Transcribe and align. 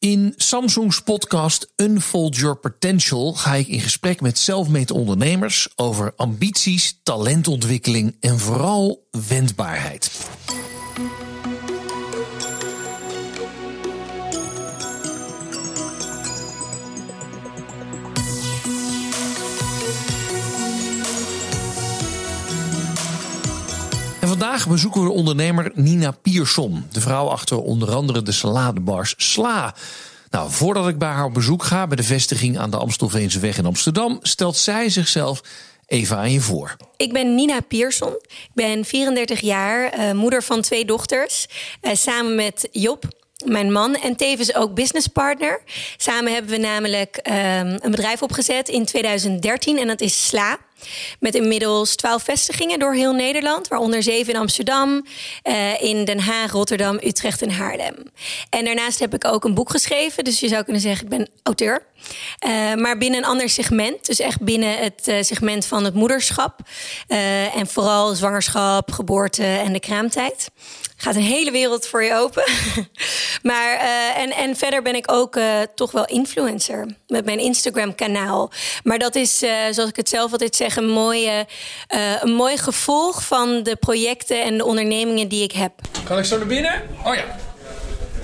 In 0.00 0.34
Samsung's 0.36 1.02
podcast 1.02 1.72
Unfold 1.76 2.36
Your 2.36 2.56
Potential 2.56 3.32
ga 3.34 3.54
ik 3.54 3.68
in 3.68 3.80
gesprek 3.80 4.20
met 4.20 4.38
zelfmade 4.38 4.94
ondernemers 4.94 5.68
over 5.76 6.12
ambities, 6.16 7.00
talentontwikkeling 7.02 8.16
en 8.20 8.38
vooral 8.38 9.08
wendbaarheid. 9.28 10.10
Vandaag 24.28 24.68
bezoeken 24.68 25.00
we 25.00 25.06
de 25.06 25.14
ondernemer 25.14 25.70
Nina 25.74 26.10
Pierson, 26.10 26.86
de 26.92 27.00
vrouw 27.00 27.28
achter 27.28 27.58
onder 27.58 27.94
andere 27.94 28.22
de 28.22 28.32
saladebars 28.32 29.14
Sla. 29.16 29.74
Nou, 30.30 30.50
voordat 30.50 30.88
ik 30.88 30.98
bij 30.98 31.08
haar 31.08 31.24
op 31.24 31.34
bezoek 31.34 31.62
ga 31.62 31.86
bij 31.86 31.96
de 31.96 32.02
vestiging 32.02 32.58
aan 32.58 32.70
de 32.70 32.76
Amstelveense 32.76 33.38
weg 33.38 33.58
in 33.58 33.66
Amsterdam, 33.66 34.18
stelt 34.22 34.56
zij 34.56 34.88
zichzelf 34.88 35.40
even 35.86 36.16
aan 36.16 36.32
je 36.32 36.40
voor. 36.40 36.76
Ik 36.96 37.12
ben 37.12 37.34
Nina 37.34 37.60
Pierson. 37.60 38.12
Ik 38.28 38.50
ben 38.54 38.84
34 38.84 39.40
jaar, 39.40 39.98
uh, 39.98 40.12
moeder 40.12 40.42
van 40.42 40.60
twee 40.60 40.84
dochters. 40.84 41.46
Uh, 41.82 41.94
samen 41.94 42.34
met 42.34 42.68
Job, 42.72 43.04
mijn 43.44 43.72
man 43.72 43.94
en 43.94 44.16
tevens 44.16 44.54
ook 44.54 44.74
businesspartner. 44.74 45.62
Samen 45.96 46.32
hebben 46.32 46.50
we 46.50 46.58
namelijk 46.58 47.20
uh, 47.30 47.58
een 47.58 47.90
bedrijf 47.90 48.22
opgezet 48.22 48.68
in 48.68 48.84
2013 48.84 49.78
en 49.78 49.86
dat 49.86 50.00
is 50.00 50.26
Sla. 50.26 50.58
Met 51.20 51.34
inmiddels 51.34 51.96
twaalf 51.96 52.22
vestigingen 52.22 52.78
door 52.78 52.94
heel 52.94 53.12
Nederland, 53.12 53.68
waaronder 53.68 54.02
zeven 54.02 54.32
in 54.32 54.40
Amsterdam, 54.40 55.06
uh, 55.44 55.82
in 55.82 56.04
Den 56.04 56.20
Haag, 56.20 56.52
Rotterdam, 56.52 56.98
Utrecht 57.04 57.42
en 57.42 57.50
Haarlem. 57.50 57.94
En 58.50 58.64
daarnaast 58.64 58.98
heb 58.98 59.14
ik 59.14 59.24
ook 59.24 59.44
een 59.44 59.54
boek 59.54 59.70
geschreven, 59.70 60.24
dus 60.24 60.40
je 60.40 60.48
zou 60.48 60.62
kunnen 60.64 60.82
zeggen 60.82 61.04
ik 61.04 61.08
ben 61.10 61.28
auteur. 61.42 61.86
Uh, 62.46 62.74
maar 62.74 62.98
binnen 62.98 63.18
een 63.18 63.28
ander 63.28 63.48
segment, 63.48 64.06
dus 64.06 64.20
echt 64.20 64.40
binnen 64.40 64.78
het 64.78 65.08
uh, 65.08 65.22
segment 65.22 65.66
van 65.66 65.84
het 65.84 65.94
moederschap. 65.94 66.60
en 67.54 67.66
vooral 67.66 68.14
zwangerschap, 68.14 68.90
geboorte 68.90 69.44
en 69.44 69.72
de 69.72 69.80
kraamtijd 69.80 70.50
gaat 71.00 71.14
een 71.14 71.22
hele 71.22 71.50
wereld 71.50 71.86
voor 71.86 72.04
je 72.04 72.14
open. 72.14 72.44
maar 73.50 73.76
en, 74.16 74.30
en 74.30 74.56
verder 74.56 74.82
ben 74.82 74.94
ik 74.94 75.12
ook 75.12 75.38
toch 75.74 75.90
wel 75.90 76.04
influencer 76.04 76.86
met 77.06 77.24
mijn 77.24 77.38
Instagram 77.38 77.94
kanaal. 77.94 78.50
Maar 78.82 78.98
dat 78.98 79.14
is, 79.14 79.38
zoals 79.70 79.88
ik 79.88 79.96
het 79.96 80.08
zelf 80.08 80.32
altijd 80.32 80.56
zeg, 80.56 80.67
een, 80.76 80.88
mooie, 80.88 81.46
een 82.20 82.32
mooi 82.32 82.56
gevolg 82.56 83.22
van 83.22 83.62
de 83.62 83.76
projecten 83.76 84.44
en 84.44 84.56
de 84.56 84.64
ondernemingen 84.64 85.28
die 85.28 85.42
ik 85.42 85.52
heb. 85.52 85.72
Kan 86.04 86.18
ik 86.18 86.24
zo 86.24 86.36
naar 86.38 86.46
binnen? 86.46 86.82
Oh 87.04 87.14
ja. 87.14 87.24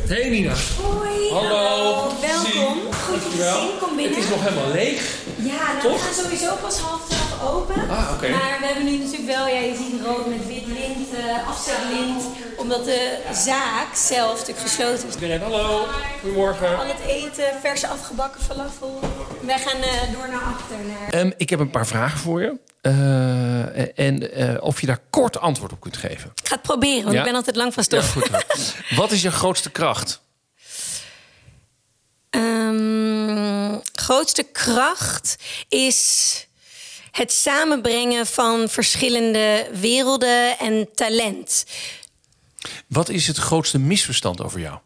Hey 0.09 0.29
Nina. 0.29 0.53
Hoi. 0.83 1.31
Hallo. 1.31 2.13
Welkom. 2.21 2.79
Goed 2.93 3.21
zien. 3.37 3.79
Kom 3.81 3.97
binnen. 3.97 4.15
Het 4.15 4.25
is 4.25 4.31
nog 4.31 4.43
helemaal 4.43 4.73
leeg. 4.73 5.15
Ja, 5.37 5.73
nou, 5.83 5.93
we 5.93 5.99
gaan 5.99 6.25
sowieso 6.25 6.55
pas 6.63 6.79
half 6.79 7.01
twaalf 7.09 7.24
open. 7.53 7.89
Ah. 7.91 8.11
Okay. 8.15 8.31
Maar 8.31 8.57
we 8.61 8.67
hebben 8.67 8.85
nu 8.85 8.99
natuurlijk 8.99 9.27
wel, 9.27 9.47
ja, 9.47 9.59
je 9.61 9.77
ziet 9.77 10.01
rood 10.05 10.27
met 10.27 10.47
wit 10.47 10.67
lint, 10.67 11.13
uh, 11.15 11.49
afzetlint. 11.49 12.23
Omdat 12.57 12.85
de 12.85 13.19
zaak 13.33 13.95
zelf 13.95 14.39
natuurlijk 14.39 14.67
gesloten 14.67 15.09
is. 15.09 15.15
Iedereen, 15.15 15.41
hallo. 15.41 15.87
Goedemorgen. 16.21 16.79
Al 16.79 16.87
het 16.87 17.01
eten, 17.07 17.45
verse 17.61 17.87
afgebakken 17.89 18.41
falafel. 18.41 19.01
Wij 19.41 19.59
gaan 19.59 19.79
uh, 19.81 20.13
door 20.13 20.29
naar 20.29 20.43
achter. 20.43 20.77
Naar... 21.11 21.21
Um, 21.21 21.33
ik 21.37 21.51
heb 21.51 21.61
een 21.61 21.71
paar 21.71 21.87
vragen 21.87 22.19
voor 22.19 22.43
je. 22.43 22.59
Uh, 22.83 23.99
en 23.99 24.41
uh, 24.41 24.63
of 24.63 24.81
je 24.81 24.87
daar 24.87 25.01
kort 25.11 25.41
antwoord 25.41 25.73
op 25.73 25.81
kunt 25.81 25.97
geven. 25.97 26.31
Ik 26.35 26.49
ga 26.49 26.55
het 26.55 26.63
proberen, 26.63 27.03
want 27.03 27.13
Ja? 27.13 27.19
ik 27.19 27.27
ben 27.27 27.35
altijd 27.35 27.57
lang 27.57 27.75
van 27.75 27.83
stof. 27.83 28.15
Ja, 28.15 28.21
goed. 28.21 28.75
Wat 28.99 29.11
is 29.13 29.23
je 29.23 29.31
grootste 29.31 29.71
kracht? 29.71 30.23
Um, 32.31 33.81
grootste 33.93 34.43
kracht 34.43 35.37
is 35.69 36.47
het 37.15 37.33
samenbrengen 37.33 38.27
van 38.27 38.69
verschillende 38.69 39.69
werelden 39.73 40.59
en 40.59 40.89
talent. 40.95 41.67
Wat 42.87 43.09
is 43.09 43.27
het 43.27 43.37
grootste 43.37 43.79
misverstand 43.79 44.43
over 44.43 44.61
jou? 44.61 44.79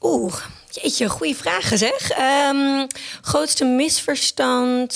Oeh, 0.00 0.46
jeetje, 0.70 1.08
goede 1.08 1.34
vragen 1.34 1.78
zeg. 1.78 2.18
Um, 2.18 2.86
grootste 3.20 3.64
misverstand 3.64 4.94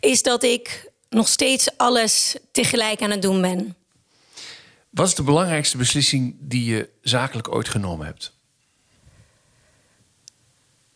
is 0.00 0.22
dat 0.22 0.42
ik 0.42 0.90
nog 1.08 1.28
steeds 1.28 1.76
alles 1.76 2.36
tegelijk 2.52 3.02
aan 3.02 3.10
het 3.10 3.22
doen 3.22 3.40
ben. 3.40 3.76
Wat 4.90 5.06
is 5.06 5.14
de 5.14 5.22
belangrijkste 5.22 5.76
beslissing 5.76 6.36
die 6.38 6.64
je 6.64 6.88
zakelijk 7.02 7.52
ooit 7.52 7.68
genomen 7.68 8.06
hebt? 8.06 8.32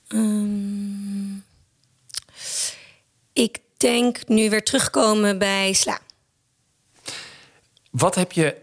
Um, 0.09 1.34
ik 1.34 1.34
denk 3.77 4.29
nu 4.29 4.51
weer 4.51 4.65
terugkomen 4.65 5.39
bij 5.39 5.73
Sla. 5.73 5.99
Wat 7.91 8.15
heb 8.15 8.33
je 8.33 8.57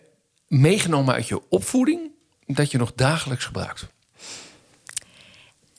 meegenomen 0.48 1.14
uit 1.14 1.28
je 1.28 1.42
opvoeding 1.50 2.12
dat 2.46 2.72
je 2.72 2.78
nog 2.78 2.92
dagelijks 2.96 3.46
gebruikt? 3.46 3.88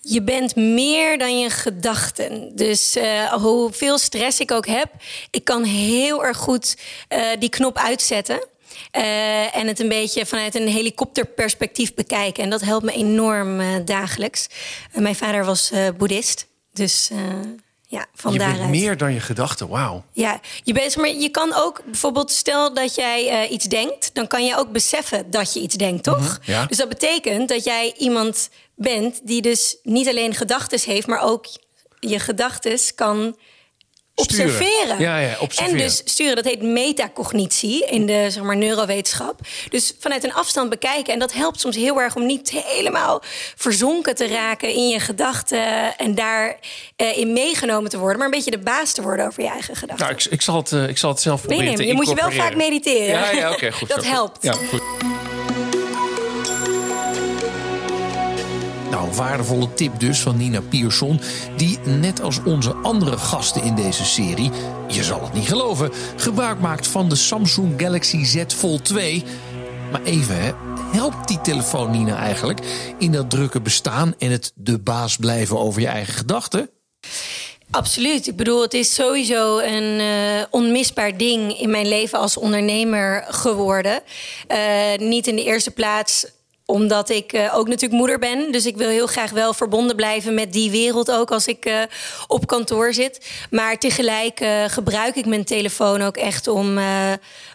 Je 0.01 0.23
bent 0.23 0.57
meer 0.57 1.19
dan 1.19 1.39
je 1.39 1.51
gedachten. 1.51 2.57
Dus 2.57 2.97
uh, 2.97 3.33
hoeveel 3.33 3.99
stress 3.99 4.41
ik 4.41 4.51
ook 4.51 4.67
heb, 4.67 4.93
ik 5.31 5.45
kan 5.45 5.65
heel 5.65 6.25
erg 6.25 6.37
goed 6.37 6.77
uh, 7.09 7.27
die 7.39 7.49
knop 7.49 7.77
uitzetten. 7.77 8.47
Uh, 8.97 9.57
en 9.57 9.67
het 9.67 9.81
een 9.81 9.89
beetje 9.89 10.27
vanuit 10.27 10.55
een 10.55 10.69
helikopterperspectief 10.69 11.95
bekijken. 11.95 12.43
En 12.43 12.51
dat 12.51 12.61
helpt 12.61 12.85
me 12.85 12.93
enorm 12.93 13.85
dagelijks. 13.85 14.47
Mijn 14.93 15.17
vader 15.17 15.45
was 15.45 15.73
boeddhist. 15.97 16.47
Dus 16.73 17.11
ja, 17.93 18.07
van 18.15 18.33
je 18.33 18.39
daaruit. 18.39 18.59
bent 18.59 18.71
meer 18.71 18.97
dan 18.97 19.13
je 19.13 19.21
gedachten, 19.21 19.69
wauw. 19.69 20.05
Ja, 20.13 20.41
je, 20.63 20.73
bent, 20.73 20.97
maar 20.97 21.15
je 21.15 21.29
kan 21.29 21.53
ook 21.55 21.83
bijvoorbeeld, 21.85 22.31
stel 22.31 22.75
dat 22.75 22.95
jij 22.95 23.49
iets 23.49 23.65
denkt... 23.65 24.11
dan 24.13 24.27
kan 24.27 24.45
je 24.45 24.57
ook 24.57 24.73
beseffen 24.73 25.31
dat 25.31 25.53
je 25.53 25.61
iets 25.61 25.75
denkt, 25.75 26.05
toch? 26.05 26.19
Mm 26.19 26.25
-hmm, 26.25 26.39
ja. 26.43 26.67
Dus 26.67 26.77
dat 26.77 26.89
betekent 26.89 27.49
dat 27.49 27.65
jij 27.65 27.95
iemand 27.99 28.51
bent... 28.75 29.21
die 29.23 29.43
dus 29.43 29.77
niet 29.83 30.09
alleen 30.09 30.35
gedachten 30.35 30.81
heeft, 30.85 31.07
maar 31.07 31.23
ook 31.23 31.47
je 32.01 32.19
gedachten 32.19 32.79
kan 32.95 33.37
observeren. 34.15 34.99
Ja, 34.99 35.19
ja, 35.19 35.37
observeren. 35.39 35.81
En 35.81 35.87
dus 35.87 36.03
sturen, 36.05 36.37
dat 36.37 36.45
heet 36.45 36.63
metacognitie 36.63 37.87
in 37.87 38.07
de 38.07 38.27
zeg 38.31 38.43
maar, 38.43 38.57
neurowetenschap. 38.57 39.41
Dus 39.69 39.95
vanuit 39.99 40.25
een 40.25 40.35
afstand 40.35 40.71
bekijken. 40.71 41.13
En 41.13 41.19
dat 41.19 41.33
helpt 41.33 41.61
soms 41.61 41.77
heel 41.77 42.01
erg 42.01 42.17
om 42.17 42.27
niet 42.27 42.51
helemaal 42.51 43.23
verzonken 43.57 44.15
te 44.15 44.27
raken 44.27 44.69
in 44.69 44.89
je 44.89 45.01
gedachten. 45.01 45.97
En 45.97 46.15
daarin 46.15 46.57
uh, 46.97 47.27
meegenomen 47.27 47.91
te 47.91 47.99
worden. 47.99 48.17
Maar 48.17 48.27
een 48.27 48.35
beetje 48.35 48.51
de 48.51 48.59
baas 48.59 48.93
te 48.93 49.03
worden 49.03 49.27
over 49.27 49.43
je 49.43 49.49
eigen 49.49 49.77
gedachten. 49.77 50.07
Nou, 50.07 50.19
ik, 50.19 50.25
ik, 50.25 50.43
zal, 50.43 50.57
het, 50.57 50.71
uh, 50.71 50.89
ik 50.89 50.99
zal 50.99 51.11
het 51.11 51.21
zelf 51.21 51.41
proberen 51.41 51.65
nee, 51.65 51.77
nee, 51.77 51.87
Je 51.87 51.95
moet 51.95 52.09
je 52.09 52.15
wel 52.15 52.31
vaak 52.31 52.57
mediteren. 52.57 53.07
Ja, 53.07 53.31
ja 53.31 53.47
oké, 53.47 53.55
okay, 53.55 53.73
goed. 53.73 53.89
dat 53.95 54.05
zo, 54.05 54.11
helpt. 54.11 54.43
Ja, 54.43 54.53
goed. 54.53 54.83
Nou, 58.93 59.13
waardevolle 59.13 59.75
tip 59.75 60.01
dus 60.01 60.21
van 60.21 60.37
Nina 60.37 60.61
Pierson, 60.61 61.21
die 61.57 61.79
net 61.79 62.23
als 62.23 62.41
onze 62.45 62.73
andere 62.73 63.19
gasten 63.19 63.63
in 63.63 63.75
deze 63.75 64.05
serie, 64.05 64.51
je 64.89 65.05
zal 65.05 65.23
het 65.23 65.33
niet 65.33 65.49
geloven, 65.49 65.91
gebruik 66.17 66.61
maakt 66.61 66.87
van 66.87 67.09
de 67.09 67.15
Samsung 67.15 67.81
Galaxy 67.81 68.25
Z 68.25 68.45
Fold 68.47 68.85
2. 68.85 69.25
Maar 69.93 70.03
even, 70.03 70.43
hè, 70.43 70.53
helpt 70.93 71.29
die 71.29 71.41
telefoon 71.41 71.91
Nina 71.91 72.17
eigenlijk 72.17 72.61
in 72.99 73.13
dat 73.13 73.31
drukke 73.31 73.61
bestaan 73.61 74.15
en 74.19 74.31
het 74.31 74.53
de 74.55 74.79
baas 74.79 75.17
blijven 75.17 75.59
over 75.59 75.81
je 75.81 75.87
eigen 75.87 76.15
gedachten? 76.15 76.71
Absoluut. 77.71 78.27
Ik 78.27 78.37
bedoel, 78.37 78.63
het 78.63 78.75
is 78.75 78.95
sowieso 78.95 79.59
een 79.59 80.01
uh, 80.01 80.43
onmisbaar 80.51 81.17
ding 81.17 81.61
in 81.61 81.71
mijn 81.71 81.89
leven 81.89 82.19
als 82.19 82.37
ondernemer 82.37 83.25
geworden. 83.29 84.01
Uh, 84.49 84.97
niet 84.99 85.27
in 85.27 85.37
de 85.37 85.45
eerste 85.45 85.71
plaats 85.71 86.27
omdat 86.73 87.11
ik 87.11 87.33
uh, 87.33 87.57
ook 87.57 87.69
natuurlijk 87.69 88.01
moeder 88.01 88.19
ben. 88.19 88.53
Dus 88.53 88.67
ik 88.67 88.77
wil 88.77 88.89
heel 88.89 89.07
graag 89.07 89.31
wel 89.31 89.55
verbonden 89.55 89.97
blijven 89.97 90.35
met 90.35 90.53
die 90.53 90.71
wereld 90.71 91.11
ook 91.11 91.31
als 91.31 91.47
ik 91.47 91.67
uh, 91.67 91.83
op 92.27 92.47
kantoor 92.47 92.93
zit. 92.93 93.31
Maar 93.51 93.79
tegelijk 93.79 94.41
uh, 94.41 94.65
gebruik 94.67 95.17
ik 95.17 95.27
mijn 95.27 95.45
telefoon 95.45 96.03
ook 96.03 96.17
echt 96.17 96.49
om, 96.49 96.79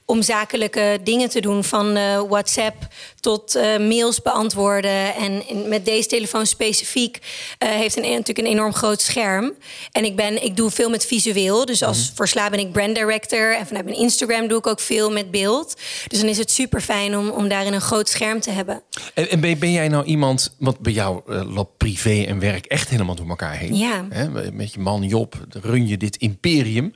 om 0.09 0.21
zakelijke 0.21 0.99
dingen 1.03 1.29
te 1.29 1.41
doen. 1.41 1.63
Van 1.63 1.93
WhatsApp 2.27 2.87
tot 3.19 3.53
mails 3.79 4.21
beantwoorden. 4.21 5.15
En 5.15 5.47
in, 5.47 5.67
met 5.67 5.85
deze 5.85 6.07
telefoon 6.07 6.45
specifiek 6.45 7.19
heeft 7.57 7.97
een, 7.97 8.01
natuurlijk 8.03 8.37
een 8.37 8.45
enorm 8.53 8.73
groot 8.73 9.01
scherm. 9.01 9.53
En 9.91 10.05
ik, 10.05 10.15
ben, 10.15 10.43
ik 10.43 10.55
doe 10.55 10.69
veel 10.69 10.89
met 10.89 11.05
visueel. 11.05 11.65
Dus 11.65 11.83
als 11.83 11.97
mm-hmm. 11.97 12.15
voor 12.15 12.27
Sla 12.27 12.49
ben 12.49 12.59
ik 12.59 12.71
brand 12.71 12.95
director. 12.95 13.55
En 13.55 13.67
vanuit 13.67 13.85
mijn 13.85 13.97
Instagram 13.97 14.47
doe 14.47 14.57
ik 14.57 14.67
ook 14.67 14.79
veel 14.79 15.11
met 15.11 15.31
beeld. 15.31 15.75
Dus 16.07 16.19
dan 16.19 16.29
is 16.29 16.37
het 16.37 16.51
super 16.51 16.81
fijn 16.81 17.17
om, 17.17 17.29
om 17.29 17.47
daarin 17.47 17.73
een 17.73 17.81
groot 17.81 18.09
scherm 18.09 18.39
te 18.39 18.51
hebben. 18.51 18.81
En, 19.13 19.29
en 19.29 19.39
ben, 19.39 19.59
ben, 19.59 19.71
jij 19.71 19.87
nou 19.87 20.05
iemand, 20.05 20.55
want 20.59 20.79
bij 20.79 20.93
jou 20.93 21.33
loopt 21.33 21.77
privé 21.77 22.23
en 22.27 22.39
werk 22.39 22.65
echt 22.65 22.89
helemaal 22.89 23.15
door 23.15 23.29
elkaar 23.29 23.57
heen. 23.57 23.75
Ja. 23.75 24.05
Hè? 24.09 24.51
Met 24.51 24.73
je 24.73 24.79
man 24.79 25.03
Job 25.03 25.35
run 25.49 25.87
je 25.87 25.97
dit 25.97 26.15
imperium. 26.15 26.93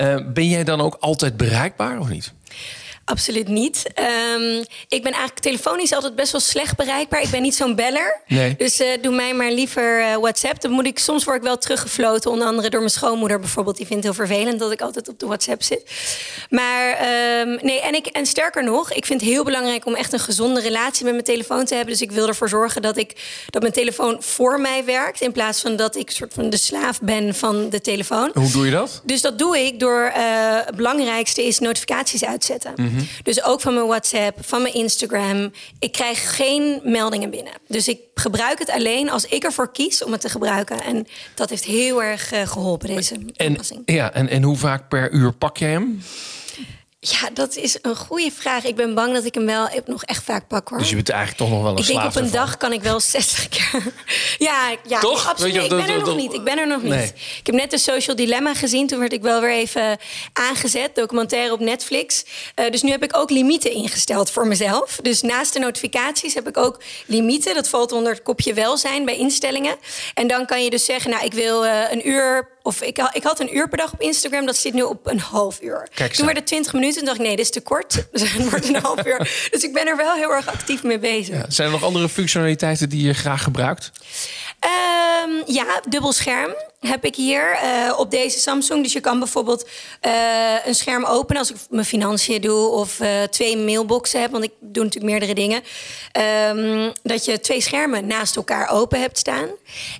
Uh, 0.00 0.16
ben 0.32 0.48
jij 0.48 0.64
dan 0.64 0.80
ook 0.80 0.96
altijd 1.00 1.36
bereikbaar 1.36 1.98
of 2.00 2.08
niet? 2.08 2.32
Absoluut 3.08 3.48
niet. 3.48 3.84
Ehm, 3.94 4.64
ik 4.88 5.02
ben 5.02 5.12
eigenlijk 5.12 5.40
telefonisch 5.40 5.92
altijd 5.92 6.14
best 6.14 6.32
wel 6.32 6.40
slecht 6.40 6.76
bereikbaar. 6.76 7.22
Ik 7.22 7.30
ben 7.30 7.42
niet 7.42 7.54
zo'n 7.54 7.74
beller. 7.74 8.20
Nee. 8.26 8.54
Dus 8.56 8.80
uh, 8.80 8.86
doe 9.02 9.14
mij 9.14 9.34
maar 9.34 9.50
liever 9.50 10.00
uh, 10.00 10.16
WhatsApp. 10.16 10.60
Dan 10.60 10.70
moet 10.70 10.86
ik, 10.86 10.98
soms 10.98 11.24
word 11.24 11.36
ik 11.36 11.42
wel 11.42 11.58
teruggefloten. 11.58 12.30
Onder 12.30 12.46
andere 12.46 12.70
door 12.70 12.80
mijn 12.80 12.92
schoonmoeder 12.92 13.40
bijvoorbeeld. 13.40 13.76
Die 13.76 13.86
vindt 13.86 14.04
het 14.04 14.16
heel 14.16 14.26
vervelend 14.26 14.58
dat 14.58 14.72
ik 14.72 14.80
altijd 14.80 15.08
op 15.08 15.18
de 15.18 15.26
WhatsApp 15.26 15.62
zit. 15.62 15.90
Maar 16.50 16.90
um, 17.40 17.58
nee, 17.62 17.80
en, 17.80 17.94
ik, 17.94 18.06
en 18.06 18.26
sterker 18.26 18.64
nog, 18.64 18.92
ik 18.92 19.06
vind 19.06 19.20
het 19.20 19.30
heel 19.30 19.44
belangrijk 19.44 19.86
om 19.86 19.94
echt 19.94 20.12
een 20.12 20.18
gezonde 20.18 20.60
relatie 20.60 21.04
met 21.04 21.12
mijn 21.12 21.24
telefoon 21.24 21.64
te 21.64 21.74
hebben. 21.74 21.92
Dus 21.92 22.02
ik 22.02 22.12
wil 22.12 22.28
ervoor 22.28 22.48
zorgen 22.48 22.82
dat, 22.82 22.96
ik, 22.96 23.16
dat 23.50 23.62
mijn 23.62 23.74
telefoon 23.74 24.16
voor 24.20 24.60
mij 24.60 24.84
werkt. 24.84 25.20
In 25.20 25.32
plaats 25.32 25.60
van 25.60 25.76
dat 25.76 25.96
ik 25.96 26.10
soort 26.10 26.32
van 26.34 26.50
de 26.50 26.56
slaaf 26.56 27.00
ben 27.00 27.34
van 27.34 27.70
de 27.70 27.80
telefoon. 27.80 28.30
Hoe 28.34 28.50
doe 28.50 28.64
je 28.64 28.70
dat? 28.70 29.00
Dus 29.04 29.20
dat 29.20 29.38
doe 29.38 29.58
ik 29.58 29.80
door 29.80 30.12
uh, 30.16 30.22
het 30.64 30.76
belangrijkste 30.76 31.46
is 31.46 31.58
notificaties 31.58 32.24
uitzetten. 32.24 32.72
Mm 32.76 32.88
-hmm. 32.88 32.97
Dus 33.22 33.42
ook 33.42 33.60
van 33.60 33.74
mijn 33.74 33.86
WhatsApp, 33.86 34.38
van 34.46 34.62
mijn 34.62 34.74
Instagram. 34.74 35.52
Ik 35.78 35.92
krijg 35.92 36.36
geen 36.36 36.80
meldingen 36.84 37.30
binnen. 37.30 37.52
Dus 37.68 37.88
ik 37.88 37.98
gebruik 38.14 38.58
het 38.58 38.70
alleen 38.70 39.10
als 39.10 39.24
ik 39.24 39.44
ervoor 39.44 39.72
kies 39.72 40.04
om 40.04 40.12
het 40.12 40.20
te 40.20 40.28
gebruiken. 40.28 40.80
En 40.82 41.06
dat 41.34 41.50
heeft 41.50 41.64
heel 41.64 42.02
erg 42.02 42.32
uh, 42.32 42.46
geholpen, 42.46 42.88
deze 42.88 43.14
en, 43.14 43.46
toepassing. 43.46 43.82
Ja, 43.84 44.12
en, 44.12 44.28
en 44.28 44.42
hoe 44.42 44.56
vaak 44.56 44.88
per 44.88 45.12
uur 45.12 45.32
pak 45.32 45.56
jij 45.56 45.70
hem? 45.70 46.02
Ja, 47.00 47.30
dat 47.34 47.56
is 47.56 47.78
een 47.82 47.96
goede 47.96 48.30
vraag. 48.36 48.64
Ik 48.64 48.76
ben 48.76 48.94
bang 48.94 49.14
dat 49.14 49.24
ik 49.24 49.34
hem 49.34 49.46
wel 49.46 49.68
nog 49.86 50.02
echt 50.04 50.24
vaak 50.24 50.48
pak 50.48 50.68
hoor. 50.68 50.78
Dus 50.78 50.88
je 50.88 50.94
bent 50.94 51.08
eigenlijk 51.08 51.40
toch 51.40 51.50
nog 51.50 51.62
wel 51.62 51.72
een 51.72 51.78
Ik 51.78 51.86
denk 51.86 51.98
op 52.04 52.04
een 52.16 52.22
ervan. 52.24 52.30
dag 52.38 52.56
kan 52.56 52.72
ik 52.72 52.82
wel 52.82 53.00
60 53.00 53.48
keer. 53.48 53.82
ja, 54.48 54.76
ja 54.86 55.00
Toch? 55.00 55.26
absoluut. 55.28 55.54
Je, 55.54 55.62
ik 55.62 55.70
dat- 55.70 55.78
ben 55.78 55.88
er 55.88 55.94
dat- 55.94 55.98
nog 56.06 56.14
dat- 56.14 56.16
niet. 56.16 56.32
Ik 56.34 56.44
ben 56.44 56.58
er 56.58 56.66
nog 56.66 56.82
Nee. 56.82 57.00
niet. 57.00 57.08
Ik 57.38 57.46
heb 57.46 57.54
net 57.54 57.70
de 57.70 57.78
Social 57.78 58.16
Dilemma 58.16 58.54
gezien. 58.54 58.86
Toen 58.86 58.98
werd 58.98 59.12
ik 59.12 59.22
wel 59.22 59.40
weer 59.40 59.50
even 59.52 59.98
aangezet. 60.32 60.94
Documentaire 60.94 61.52
op 61.52 61.60
Netflix. 61.60 62.24
Eh, 62.54 62.70
dus 62.70 62.82
nu 62.82 62.90
heb 62.90 63.02
ik 63.02 63.16
ook 63.16 63.30
limieten 63.30 63.70
ingesteld 63.72 64.30
voor 64.30 64.46
mezelf. 64.46 64.98
Dus 65.02 65.22
naast 65.22 65.52
de 65.52 65.58
notificaties 65.58 66.34
heb 66.34 66.48
ik 66.48 66.56
ook 66.56 66.82
limieten. 67.06 67.54
Dat 67.54 67.68
valt 67.68 67.92
onder 67.92 68.12
het 68.12 68.22
kopje 68.22 68.54
welzijn 68.54 69.04
bij 69.04 69.16
instellingen. 69.16 69.76
En 70.14 70.26
dan 70.26 70.46
kan 70.46 70.64
je 70.64 70.70
dus 70.70 70.84
zeggen, 70.84 71.10
nou, 71.10 71.24
ik 71.24 71.32
wil 71.32 71.66
eh, 71.66 71.90
een 71.90 72.08
uur 72.08 72.56
of 72.68 72.82
ik, 72.82 72.98
ik 73.12 73.22
had 73.22 73.40
een 73.40 73.56
uur 73.56 73.68
per 73.68 73.78
dag 73.78 73.92
op 73.92 74.00
Instagram, 74.00 74.46
dat 74.46 74.56
zit 74.56 74.74
nu 74.74 74.82
op 74.82 75.06
een 75.06 75.20
half 75.20 75.62
uur. 75.62 75.88
Kijk 75.94 76.12
Toen 76.12 76.28
het 76.28 76.46
20 76.46 76.72
minuten. 76.72 76.96
Toen 76.96 77.04
dacht 77.04 77.18
ik, 77.18 77.26
nee, 77.26 77.36
dit 77.36 77.44
is 77.44 77.50
te 77.50 77.60
kort. 77.60 78.04
Dus 78.12 78.32
het 78.32 78.50
wordt 78.50 78.68
een 78.68 78.80
half 78.82 79.06
uur. 79.06 79.48
Dus 79.50 79.62
ik 79.62 79.72
ben 79.72 79.86
er 79.86 79.96
wel 79.96 80.14
heel 80.14 80.30
erg 80.30 80.46
actief 80.46 80.82
mee 80.82 80.98
bezig. 80.98 81.34
Ja, 81.34 81.44
Zijn 81.48 81.66
er 81.66 81.72
nog 81.72 81.84
andere 81.84 82.08
functionaliteiten 82.08 82.88
die 82.88 83.06
je 83.06 83.14
graag 83.14 83.42
gebruikt? 83.42 83.90
Ehm, 84.58 85.42
ja, 85.46 85.80
dubbel 85.88 86.12
scherm 86.12 86.54
heb 86.80 87.04
ik 87.04 87.14
hier 87.14 87.50
eh, 87.52 87.98
op 87.98 88.10
deze 88.10 88.38
Samsung. 88.38 88.82
Dus 88.82 88.92
je 88.92 89.00
kan 89.00 89.18
bijvoorbeeld 89.18 89.68
eh, 90.00 90.66
een 90.66 90.74
scherm 90.74 91.04
openen 91.04 91.38
als 91.38 91.50
ik 91.50 91.56
mijn 91.70 91.84
financiën 91.84 92.40
doe 92.40 92.68
of 92.68 93.00
eh, 93.00 93.22
twee 93.22 93.56
mailboxen 93.56 94.20
heb, 94.20 94.30
want 94.30 94.44
ik 94.44 94.52
doe 94.60 94.84
natuurlijk 94.84 95.12
meerdere 95.12 95.34
dingen. 95.34 95.62
Ehm, 96.12 96.92
dat 97.02 97.24
je 97.24 97.40
twee 97.40 97.60
schermen 97.60 98.06
naast 98.06 98.36
elkaar 98.36 98.70
open 98.70 99.00
hebt 99.00 99.18
staan. 99.18 99.48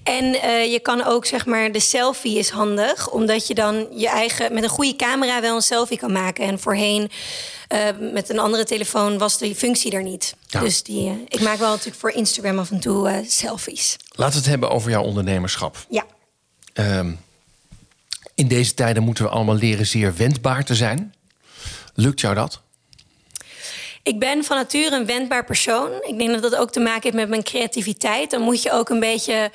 En 0.02 0.24
je 0.70 0.78
kan 0.82 1.04
ook 1.04 1.26
zeg 1.26 1.46
maar 1.46 1.72
de 1.72 1.80
selfie 1.80 2.38
is 2.38 2.48
handig, 2.48 3.10
omdat 3.10 3.46
je 3.46 3.54
dan 3.54 3.86
je 3.90 4.08
eigen 4.08 4.54
met 4.54 4.62
een 4.62 4.68
goede 4.68 4.96
camera 4.96 5.40
wel 5.40 5.54
een 5.54 5.62
selfie 5.62 5.98
kan 5.98 6.12
maken. 6.12 6.44
En 6.44 6.58
voorheen 6.58 7.10
met 8.12 8.28
een 8.28 8.38
andere 8.38 8.64
telefoon 8.64 9.18
was 9.18 9.38
die 9.38 9.54
functie 9.54 9.92
er 9.92 10.02
niet. 10.02 10.34
Ja. 10.50 10.60
Dus 10.60 10.82
die, 10.82 11.08
eh, 11.08 11.14
ik 11.28 11.40
maak 11.40 11.58
wel 11.58 11.68
natuurlijk 11.70 11.96
voor 11.96 12.10
Instagram 12.10 12.58
af 12.58 12.70
en 12.70 12.80
toe 12.80 13.08
eh, 13.08 13.18
selfies. 13.26 13.96
Laten 14.08 14.32
we 14.32 14.38
het 14.40 14.48
hebben 14.48 14.70
over 14.70 14.90
jouw 14.90 15.02
ondernemerschap. 15.02 15.76
Ja. 15.88 16.04
Ehm, 16.72 17.12
in 18.34 18.48
deze 18.48 18.74
tijden 18.74 19.02
moeten 19.02 19.24
we 19.24 19.30
allemaal 19.30 19.54
leren 19.54 19.86
zeer 19.86 20.16
wendbaar 20.16 20.64
te 20.64 20.74
zijn. 20.74 21.14
Lukt 21.94 22.20
jou 22.20 22.34
dat? 22.34 22.60
Ik 24.02 24.18
ben 24.18 24.44
van 24.44 24.56
nature 24.56 24.96
een 24.96 25.06
wendbaar 25.06 25.44
persoon. 25.44 25.90
Ik 26.02 26.18
denk 26.18 26.30
dat 26.30 26.42
dat 26.42 26.56
ook 26.56 26.70
te 26.72 26.80
maken 26.80 27.02
heeft 27.02 27.14
met 27.14 27.28
mijn 27.28 27.42
creativiteit. 27.42 28.30
Dan 28.30 28.42
moet 28.42 28.62
je 28.62 28.72
ook 28.72 28.88
een 28.88 29.00
beetje 29.00 29.50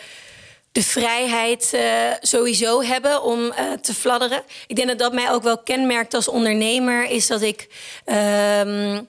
de 0.72 0.84
vrijheid 0.84 1.74
eh, 1.74 2.12
sowieso 2.22 2.81
hebben 2.81 3.24
om 3.24 3.54
te 3.81 3.94
fladderen. 3.94 4.44
Ik 4.68 4.75
denk 4.75 4.88
dat 4.88 5.00
dat 5.00 5.13
mij 5.13 5.31
ook 5.31 5.44
wel 5.44 5.57
kenmerkt 5.57 6.13
als 6.13 6.28
ondernemer, 6.28 7.10
is 7.10 7.28
dat 7.28 7.42
ik. 7.42 7.68
ehm, 8.06 9.01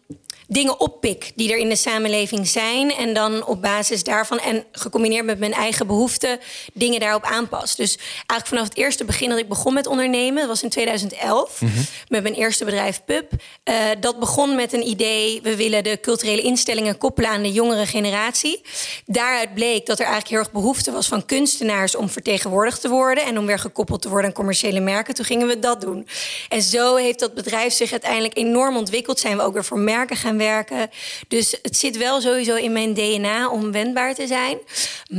Dingen 0.55 0.81
oppik 0.81 1.33
die 1.35 1.53
er 1.53 1.59
in 1.59 1.69
de 1.69 1.77
samenleving 1.77 2.47
zijn. 2.47 2.95
En 2.95 3.15
dan 3.15 3.47
op 3.47 3.63
basis 3.63 4.05
daarvan 4.05 4.39
en 4.39 4.65
gecombineerd 4.73 5.25
met 5.25 5.39
mijn 5.39 5.53
eigen 5.53 5.87
behoeften 5.87 6.39
dingen 6.73 7.01
daarop 7.01 7.25
aanpas. 7.25 7.77
Dus 7.77 7.97
eigenlijk 8.17 8.47
vanaf 8.47 8.65
het 8.65 8.77
eerste 8.77 9.05
begin 9.05 9.29
dat 9.29 9.39
ik 9.39 9.49
begon 9.49 9.75
met 9.75 9.87
ondernemen, 9.87 10.39
dat 10.39 10.49
was 10.49 10.63
in 10.63 10.69
2011, 10.69 11.61
met 12.09 12.23
mijn 12.23 12.35
eerste 12.35 12.65
bedrijf 12.65 13.01
Pub. 13.05 13.33
eh, 13.65 13.75
dat 14.01 14.19
begon 14.19 14.55
met 14.55 14.73
een 14.73 14.89
idee: 14.89 15.41
we 15.43 15.57
willen 15.57 15.85
de 15.85 15.99
culturele 16.01 16.43
instellingen 16.43 16.99
koppelen 16.99 17.31
aan 17.31 17.43
de 17.43 17.53
jongere 17.53 17.87
generatie. 17.87 18.61
Daaruit 19.07 19.55
bleek 19.55 19.87
dat 19.87 19.99
er 19.99 20.05
eigenlijk 20.05 20.35
heel 20.35 20.39
erg 20.39 20.53
behoefte 20.53 20.93
was 20.93 21.09
van 21.09 21.27
kunstenaars 21.27 21.97
om 21.97 22.09
vertegenwoordigd 22.09 22.81
te 22.81 22.89
worden 22.89 23.25
en 23.25 23.39
om 23.39 23.47
weer 23.47 23.59
gekoppeld 23.59 24.03
te 24.03 24.09
worden 24.09 24.29
aan 24.29 24.35
commerciële 24.35 24.81
merken. 24.81 25.15
Toen 25.15 25.25
gingen 25.25 25.47
we 25.47 25.59
dat 25.59 25.81
doen. 25.81 26.07
En 26.49 26.63
zo 26.63 26.97
heeft 26.97 27.19
dat 27.19 27.35
bedrijf 27.35 27.73
zich 27.73 27.91
uiteindelijk 27.91 28.37
enorm 28.37 28.77
ontwikkeld. 28.77 29.21
Zijn 29.21 29.37
we 29.37 29.43
ook 29.43 29.53
weer 29.53 29.65
voor 29.65 29.79
merken 29.79 30.17
gaan 30.17 30.27
werken. 30.31 30.43
Dus 31.29 31.59
het 31.63 31.77
zit 31.77 31.97
wel 31.97 32.21
sowieso 32.21 32.55
in 32.55 32.73
mijn 32.73 32.95
DNA 32.95 33.49
om 33.49 33.73
wendbaar 33.73 34.15
te 34.15 34.27
zijn. 34.27 34.59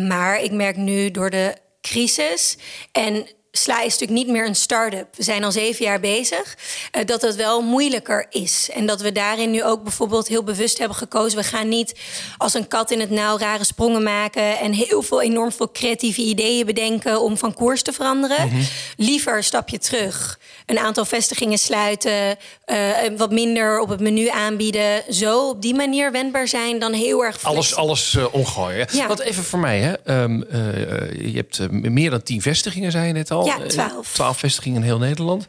Maar 0.08 0.42
ik 0.42 0.52
merk 0.52 0.76
nu 0.76 1.12
door 1.12 1.30
de 1.30 1.56
crisis 1.82 2.58
en 2.92 3.28
Sla 3.58 3.82
is 3.82 3.92
natuurlijk 3.92 4.12
niet 4.12 4.28
meer 4.28 4.48
een 4.48 4.56
start-up. 4.56 5.16
We 5.16 5.24
zijn 5.24 5.44
al 5.44 5.52
zeven 5.52 5.86
jaar 5.86 6.00
bezig. 6.00 6.58
eh, 6.92 7.06
dat 7.06 7.22
het 7.22 7.36
wel 7.36 7.62
moeilijker 7.62 8.26
is. 8.30 8.70
En 8.74 8.86
dat 8.86 9.02
we 9.02 9.12
daarin 9.12 9.52
nu 9.52 9.64
ook 9.64 9.84
bijvoorbeeld 9.84 10.28
heel 10.28 10.44
bewust 10.44 10.78
hebben 10.78 10.98
gekozen. 10.98 11.38
We 11.38 11.44
gaan 11.44 11.70
niet 11.70 12.00
als 12.38 12.54
een 12.54 12.68
kat 12.68 12.92
in 12.92 13.00
het 13.00 13.10
nauw 13.10 13.38
rare 13.38 13.64
sprongen 13.64 14.04
maken. 14.04 14.60
En 14.60 14.72
heel 14.74 15.02
veel, 15.02 15.22
enorm 15.22 15.52
veel 15.52 15.72
creatieve 15.72 16.22
ideeën 16.22 16.66
bedenken 16.66 17.22
om 17.22 17.38
van 17.38 17.54
koers 17.54 17.82
te 17.82 17.94
veranderen. 17.94 18.52
Liever 18.98 19.38
een 19.38 19.44
stapje 19.44 19.78
terug. 19.78 20.40
Een 20.66 20.80
aantal 20.80 21.06
vestigingen 21.06 21.58
sluiten. 21.58 22.38
eh, 22.66 22.78
wat 23.18 23.32
minder 23.32 23.80
op 23.80 23.90
het 23.90 24.00
menu 24.00 24.28
aanbieden. 24.30 25.04
Zo 25.14 25.50
op 25.50 25.62
die 25.62 25.76
manier 25.76 26.12
wendbaar 26.12 26.48
zijn 26.48 26.80
dan 26.80 26.94
heel 26.94 27.24
erg 27.24 27.44
Alles, 27.44 27.76
alles 27.76 28.16
eh, 28.16 28.34
omgooien. 28.34 28.88
Ja. 28.92 29.08
Want 29.08 29.20
even 29.20 29.44
voor 29.44 29.60
mij, 29.60 29.80
hè. 29.80 29.94
Ehm, 29.94 30.42
eh, 30.42 31.32
je 31.32 31.36
hebt 31.36 31.72
meer 31.72 32.10
dan 32.10 32.24
tien 32.24 32.42
vestigingen, 32.42 32.92
zei 32.92 33.08
je 33.08 33.14
net 33.14 33.32
al. 33.32 33.46
Ja, 33.46 33.58
12. 33.68 34.14
Twaalf 34.14 34.38
vestigingen 34.38 34.80
in 34.80 34.86
heel 34.86 34.98
Nederland. 34.98 35.46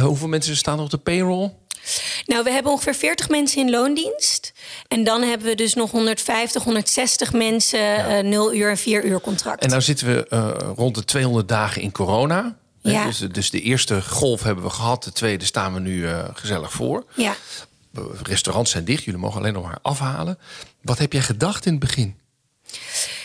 Hoeveel 0.00 0.28
mensen 0.28 0.56
staan 0.56 0.78
er 0.78 0.84
op 0.84 0.90
de 0.90 0.98
payroll? 0.98 1.52
Nou, 2.26 2.44
we 2.44 2.50
hebben 2.50 2.72
ongeveer 2.72 2.94
40 2.94 3.28
mensen 3.28 3.60
in 3.60 3.70
loondienst. 3.70 4.52
En 4.88 5.04
dan 5.04 5.22
hebben 5.22 5.46
we 5.46 5.54
dus 5.54 5.74
nog 5.74 5.90
150, 5.90 6.64
160 6.64 7.32
mensen, 7.32 8.06
eh 8.06 8.24
0 8.24 8.54
uur 8.54 8.70
en 8.70 8.76
4 8.76 9.04
uur 9.04 9.20
contract. 9.20 9.62
En 9.62 9.68
nou 9.68 9.82
zitten 9.82 10.06
we 10.06 10.26
rond 10.76 10.94
de 10.94 11.04
200 11.04 11.48
dagen 11.48 11.82
in 11.82 11.92
corona. 11.92 12.56
Ja. 12.92 13.06
Dus, 13.06 13.18
dus 13.18 13.50
de 13.50 13.60
eerste 13.60 14.02
golf 14.02 14.42
hebben 14.42 14.64
we 14.64 14.70
gehad. 14.70 15.04
De 15.04 15.12
tweede 15.12 15.44
staan 15.44 15.74
we 15.74 15.80
nu 15.80 16.06
eh, 16.06 16.24
gezellig 16.32 16.72
voor. 16.72 17.04
Ja. 17.14 17.34
Eh, 17.94 18.02
Restaurants 18.22 18.70
zijn 18.70 18.84
dicht. 18.84 19.04
Jullie 19.04 19.20
mogen 19.20 19.40
alleen 19.40 19.52
nog 19.52 19.62
maar 19.62 19.78
afhalen. 19.82 20.38
Wat 20.82 20.98
heb 20.98 21.12
jij 21.12 21.22
gedacht 21.22 21.66
in 21.66 21.72
het 21.72 21.80
begin? 21.80 22.16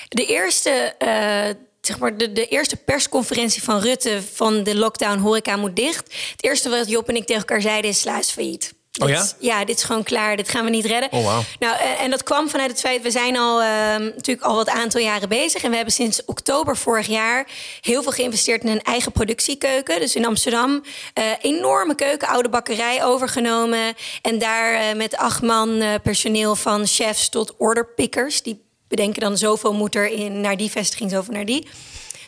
De 0.08 0.26
eerste, 0.26 0.70
eh, 0.98 1.56
zeg 1.82 2.00
maar 2.00 2.18
de, 2.18 2.32
de 2.32 2.48
eerste 2.48 2.76
persconferentie 2.76 3.64
van 3.64 3.80
Rutte 3.80 4.22
van 4.34 4.64
de 4.64 4.76
lockdown 4.76 5.20
horeca 5.20 5.56
moet 5.56 5.76
dicht. 5.76 6.14
Het 6.32 6.44
eerste 6.44 6.70
wat 6.70 6.90
Job 6.90 7.10
en 7.10 7.16
ik 7.16 7.26
tegen 7.26 7.42
elkaar 7.42 7.62
zeiden 7.62 7.90
is 7.90 8.00
sluis 8.00 8.32
failliet. 8.32 8.74
Oh 9.02 9.10
ja? 9.10 9.26
ja, 9.40 9.66
dit 9.66 9.78
is 9.78 9.84
gewoon 9.84 10.04
klaar. 10.04 10.36
Dit 10.38 10.50
gaan 10.50 10.64
we 10.64 10.70
niet 10.70 10.86
redden. 10.86 11.12
Oh. 11.12 11.38
Nou, 11.60 11.78
en, 11.78 11.98
en 11.98 12.10
dat 12.10 12.24
kwam 12.24 12.50
vanuit 12.50 12.72
het 12.72 12.80
feit, 12.80 13.02
we 13.02 13.12
zijn 13.12 13.38
al 13.38 13.62
eh, 13.62 13.68
natuurlijk 13.98 14.42
al 14.42 14.56
wat 14.56 14.70
aantal 14.70 15.02
jaren 15.02 15.30
bezig. 15.30 15.64
En 15.64 15.70
we 15.70 15.76
hebben 15.76 15.94
sinds 15.94 16.26
oktober 16.26 16.78
vorig 16.78 17.08
jaar 17.08 17.48
heel 17.82 18.04
veel 18.04 18.12
geïnvesteerd 18.12 18.64
in 18.64 18.70
een 18.70 18.82
eigen 18.82 19.12
productiekeuken. 19.12 20.00
Dus 20.00 20.16
in 20.16 20.26
Amsterdam, 20.26 20.84
eh, 21.14 21.24
enorme 21.42 21.96
keuken, 21.96 22.28
oude 22.28 22.50
bakkerij 22.50 23.04
overgenomen. 23.04 23.94
En 24.22 24.40
daar 24.40 24.74
eh, 24.74 24.96
met 24.96 25.18
acht 25.18 25.42
man 25.42 25.82
eh, 25.82 25.94
personeel 26.04 26.56
van 26.56 26.88
chefs 26.88 27.30
tot 27.30 27.54
orderpickers. 27.58 28.42
Die 28.42 28.62
bedenken 28.88 29.22
dan 29.22 29.38
zoveel 29.38 29.74
moet 29.74 29.96
er 29.96 30.08
in 30.08 30.42
naar 30.42 30.58
die 30.58 30.72
vestiging, 30.72 31.12
zoveel 31.12 31.34
naar 31.34 31.46
die 31.46 31.68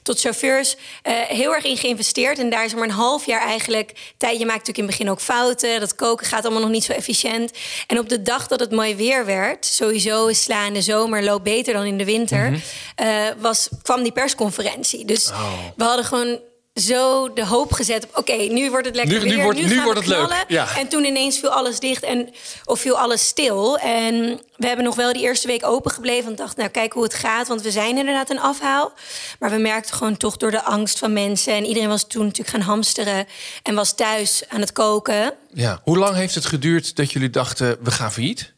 tot 0.06 0.20
chauffeurs 0.20 0.76
eh, 1.02 1.14
heel 1.14 1.54
erg 1.54 1.64
in 1.64 1.78
geïnvesteerd. 1.78 2.40
En 2.40 2.50
daar 2.50 2.66
is 2.66 2.74
maar 2.74 2.84
een 2.84 2.90
half 2.90 3.26
jaar 3.26 3.42
eigenlijk 3.42 4.14
tijd. 4.18 4.40
Je 4.40 4.46
maakt 4.46 4.68
natuurlijk 4.68 4.78
in 4.78 4.84
het 4.84 4.98
begin 4.98 5.10
ook 5.10 5.22
fouten. 5.22 5.80
Dat 5.80 5.96
koken 5.96 6.26
gaat 6.26 6.44
allemaal 6.44 6.62
nog 6.62 6.72
niet 6.72 6.84
zo 6.84 6.92
efficiënt. 6.92 7.52
En 7.88 8.00
op 8.00 8.10
de 8.10 8.22
dag 8.22 8.48
dat 8.48 8.60
het 8.60 8.72
mooi 8.72 8.96
weer 8.96 9.26
werd, 9.26 9.66
sowieso 9.66 10.28
is 10.28 10.44
sla 10.44 10.66
in 10.66 10.74
de 10.74 10.82
zomer 10.82 11.24
loopt 11.24 11.44
beter 11.44 11.74
dan 11.74 11.86
in 11.86 11.98
de 11.98 12.06
winter, 12.06 12.64
eh, 12.96 13.08
was, 13.38 13.70
kwam 13.82 14.04
die 14.04 14.12
persconferentie. 14.12 15.06
Dus 15.06 15.32
we 15.76 15.84
hadden 15.84 16.06
gewoon 16.06 16.40
zo 16.76 17.34
de 17.34 17.46
hoop 17.46 17.72
gezet 17.72 18.04
op... 18.04 18.18
oké, 18.18 18.34
nu 18.34 18.70
wordt 18.70 18.86
het 18.86 18.96
lekker 18.96 19.14
Nu- 19.20 19.24
nu 19.30 19.36
weer, 19.36 19.44
wordt- 19.44 19.60
nu 19.66 19.82
wordt 19.84 20.00
het 20.00 20.08
leuk, 20.08 20.46
ja. 20.48 20.68
En 20.78 20.88
toen 20.88 21.04
ineens 21.06 21.40
viel 21.40 21.50
alles 21.50 21.80
dicht 21.80 22.04
en, 22.04 22.30
of 22.66 22.80
viel 22.80 22.98
alles 23.00 23.28
stil. 23.28 23.78
En 23.78 24.40
we 24.56 24.68
hebben 24.68 24.86
nog 24.86 24.96
wel 24.96 25.14
die 25.14 25.22
eerste 25.22 25.48
week 25.48 25.66
open 25.66 25.92
gebleven... 25.92 26.24
want 26.26 26.38
dacht, 26.38 26.58
nou, 26.58 26.70
kijk 26.70 26.94
hoe 26.94 27.04
het 27.04 27.14
gaat, 27.14 27.48
want 27.48 27.62
we 27.62 27.72
zijn 27.72 27.98
inderdaad 27.98 28.30
een 28.30 28.40
afhaal. 28.40 28.94
Maar 29.40 29.50
we 29.52 29.58
merkten 29.58 29.96
gewoon 29.96 30.18
toch 30.18 30.38
door 30.38 30.52
de 30.52 30.64
angst 30.64 31.00
van 31.00 31.14
mensen... 31.14 31.54
en 31.54 31.66
iedereen 31.66 31.90
was 31.90 32.08
toen 32.08 32.24
natuurlijk 32.26 32.50
gaan 32.58 32.62
hamsteren... 32.66 33.26
en 33.64 33.76
was 33.76 33.94
thuis 33.96 34.44
aan 34.48 34.60
het 34.60 34.72
koken... 34.72 35.34
Ja. 35.54 35.80
Hoe 35.84 35.98
lang 35.98 36.16
heeft 36.16 36.36
het 36.36 36.46
geduurd 36.46 36.96
dat 36.96 37.12
jullie 37.12 37.30
dachten, 37.30 37.78
we 37.82 37.92
gaan 37.92 38.12
failliet? 38.12 38.54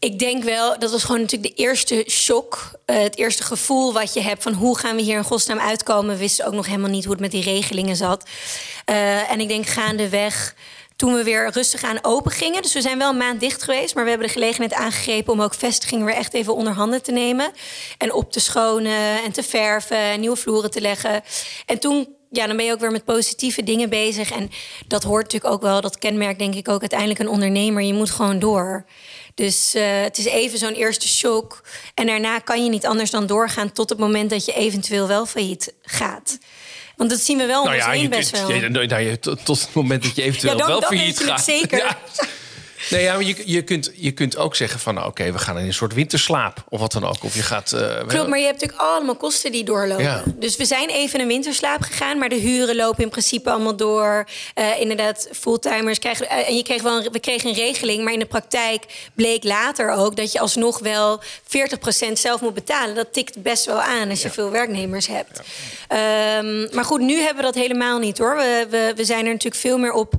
Ik 0.00 0.18
denk 0.18 0.44
wel, 0.44 0.78
dat 0.78 0.90
was 0.90 1.04
gewoon 1.04 1.20
natuurlijk 1.20 1.56
de 1.56 1.62
eerste 1.62 2.04
shock. 2.10 2.70
eh, 2.84 3.02
het 3.02 3.16
eerste 3.16 3.42
gevoel 3.42 3.92
wat 3.92 4.14
je 4.14 4.20
hebt 4.20 4.42
van 4.42 4.52
hoe 4.52 4.78
gaan 4.78 4.96
we 4.96 5.02
hier 5.02 5.16
in 5.16 5.24
godsnaam 5.24 5.58
uitkomen. 5.58 6.14
We 6.14 6.20
wisten 6.20 6.46
ook 6.46 6.52
nog 6.52 6.66
helemaal 6.66 6.90
niet 6.90 7.04
hoe 7.04 7.12
het 7.12 7.20
met 7.20 7.30
die 7.30 7.42
regelingen 7.42 7.96
zat. 7.96 8.28
Eh, 8.84 9.30
en 9.30 9.40
ik 9.40 9.48
denk 9.48 9.66
gaandeweg, 9.66 10.54
toen 10.96 11.14
we 11.14 11.22
weer 11.22 11.50
rustig 11.50 11.82
aan 11.82 11.98
open 12.04 12.30
gingen. 12.30 12.62
Dus 12.62 12.72
we 12.72 12.80
zijn 12.80 12.98
wel 12.98 13.10
een 13.10 13.16
maand 13.16 13.40
dicht 13.40 13.62
geweest. 13.62 13.94
Maar 13.94 14.04
we 14.04 14.10
hebben 14.10 14.26
de 14.28 14.32
gelegenheid 14.32 14.72
aangegrepen 14.72 15.32
om 15.32 15.42
ook 15.42 15.54
vestigingen 15.54 16.06
weer 16.06 16.14
echt 16.14 16.34
even 16.34 16.54
onder 16.54 16.72
handen 16.72 17.02
te 17.02 17.12
nemen. 17.12 17.52
En 17.98 18.12
op 18.12 18.32
te 18.32 18.40
schonen 18.40 19.22
en 19.22 19.32
te 19.32 19.42
verven 19.42 19.96
en 19.96 20.20
nieuwe 20.20 20.36
vloeren 20.36 20.70
te 20.70 20.80
leggen. 20.80 21.22
En 21.66 21.78
toen 21.78 22.16
ja, 22.30 22.46
dan 22.46 22.56
ben 22.56 22.64
je 22.66 22.72
ook 22.72 22.80
weer 22.80 22.90
met 22.90 23.04
positieve 23.04 23.62
dingen 23.62 23.88
bezig. 23.88 24.30
En 24.30 24.50
dat 24.86 25.02
hoort 25.02 25.22
natuurlijk 25.22 25.52
ook 25.54 25.62
wel, 25.62 25.80
dat 25.80 25.98
kenmerkt 25.98 26.38
denk 26.38 26.54
ik 26.54 26.68
ook 26.68 26.80
uiteindelijk 26.80 27.20
een 27.20 27.28
ondernemer. 27.28 27.82
Je 27.82 27.94
moet 27.94 28.10
gewoon 28.10 28.38
door. 28.38 28.84
Dus 29.34 29.74
eh, 29.74 30.00
het 30.02 30.18
is 30.18 30.24
even 30.24 30.58
zo'n 30.58 30.72
eerste 30.74 31.08
shock. 31.08 31.62
En 31.94 32.06
daarna 32.06 32.38
kan 32.38 32.64
je 32.64 32.70
niet 32.70 32.86
anders 32.86 33.10
dan 33.10 33.26
doorgaan 33.26 33.72
tot 33.72 33.88
het 33.88 33.98
moment 33.98 34.30
dat 34.30 34.44
je 34.44 34.52
eventueel 34.52 35.06
wel 35.06 35.26
failliet 35.26 35.74
gaat. 35.82 36.38
Want 36.96 37.10
dat 37.10 37.20
zien 37.20 37.38
we 37.38 37.46
wel 37.46 37.62
om 37.62 37.72
ons 37.74 37.86
heen 37.86 38.02
je, 38.02 38.08
best 38.08 38.30
wel. 38.30 38.52
je- 38.52 38.68
nou, 38.68 38.86
nou, 38.86 39.02
je- 39.02 39.18
tot, 39.18 39.46
het 39.60 39.74
moment 39.74 40.02
dat 40.02 40.16
je 40.16 40.22
eventueel 40.22 40.52
Ja, 40.52 40.58
dan- 40.58 40.68
wel 40.68 40.80
dan 40.80 40.88
failliet 40.88 41.20
gaat. 41.20 41.44
zeker. 41.44 41.78
Ja. 41.78 41.98
Nee, 42.90 43.02
ja, 43.02 43.14
maar 43.14 43.22
je, 43.24 43.42
je, 43.44 43.62
kunt, 43.62 43.90
je 43.94 44.10
kunt 44.12 44.36
ook 44.36 44.56
zeggen 44.56 44.80
van, 44.80 44.94
nou, 44.94 45.06
oké, 45.06 45.32
we 45.32 45.38
gaan 45.38 45.58
in 45.58 45.66
een 45.66 45.74
soort 45.74 45.94
winterslaap 45.94 46.64
of 46.68 46.80
wat 46.80 46.92
dan 46.92 47.04
ook. 47.04 47.24
Of 47.24 47.34
je 47.34 47.42
gaat. 47.42 47.72
eh, 47.72 48.06
Klopt, 48.06 48.28
maar 48.28 48.38
je 48.38 48.44
hebt 48.44 48.60
natuurlijk 48.60 48.88
allemaal 48.90 49.16
kosten 49.16 49.52
die 49.52 49.64
doorlopen. 49.64 50.04
Ja. 50.04 50.22
Dus 50.26 50.56
we 50.56 50.64
zijn 50.64 50.88
even 50.88 51.20
een 51.20 51.26
winterslaap 51.26 51.82
gegaan, 51.82 52.18
maar 52.18 52.28
de 52.28 52.34
huren 52.34 52.76
lopen 52.76 53.02
in 53.02 53.10
principe 53.10 53.50
allemaal 53.50 53.76
door. 53.76 54.26
Eh, 54.54 54.80
inderdaad, 54.80 55.28
fulltimers 55.32 55.98
krijgen. 55.98 56.28
eh, 56.28 56.48
en 56.48 56.56
je 56.56 56.62
kreeg 56.62 56.82
wel 56.82 56.96
een, 57.04 57.12
we 57.12 57.20
kregen 57.20 57.48
een 57.48 57.54
regeling, 57.54 58.04
maar 58.04 58.12
in 58.12 58.18
de 58.18 58.26
praktijk 58.26 58.84
bleek 59.14 59.44
later 59.44 59.90
ook 59.90 60.16
dat 60.16 60.32
je 60.32 60.40
alsnog 60.40 60.78
wel 60.78 61.20
40% 61.46 62.18
zelf 62.18 62.40
moet 62.40 62.54
betalen. 62.54 62.94
Dat 62.94 63.12
tikt 63.12 63.42
best 63.42 63.64
wel 63.64 63.80
aan 63.80 64.10
als 64.10 64.22
je 64.22 64.30
veel 64.30 64.50
werknemers 64.50 65.06
hebt. 65.06 65.40
Ehm, 65.88 66.74
maar 66.74 66.84
goed, 66.84 67.00
nu 67.00 67.16
hebben 67.16 67.36
we 67.36 67.42
dat 67.52 67.54
helemaal 67.62 67.98
niet 67.98 68.18
hoor. 68.18 68.36
We, 68.36 68.66
we, 68.70 68.92
we 68.96 69.04
zijn 69.04 69.24
er 69.26 69.32
natuurlijk 69.32 69.60
veel 69.60 69.78
meer 69.78 69.92
op 69.92 70.12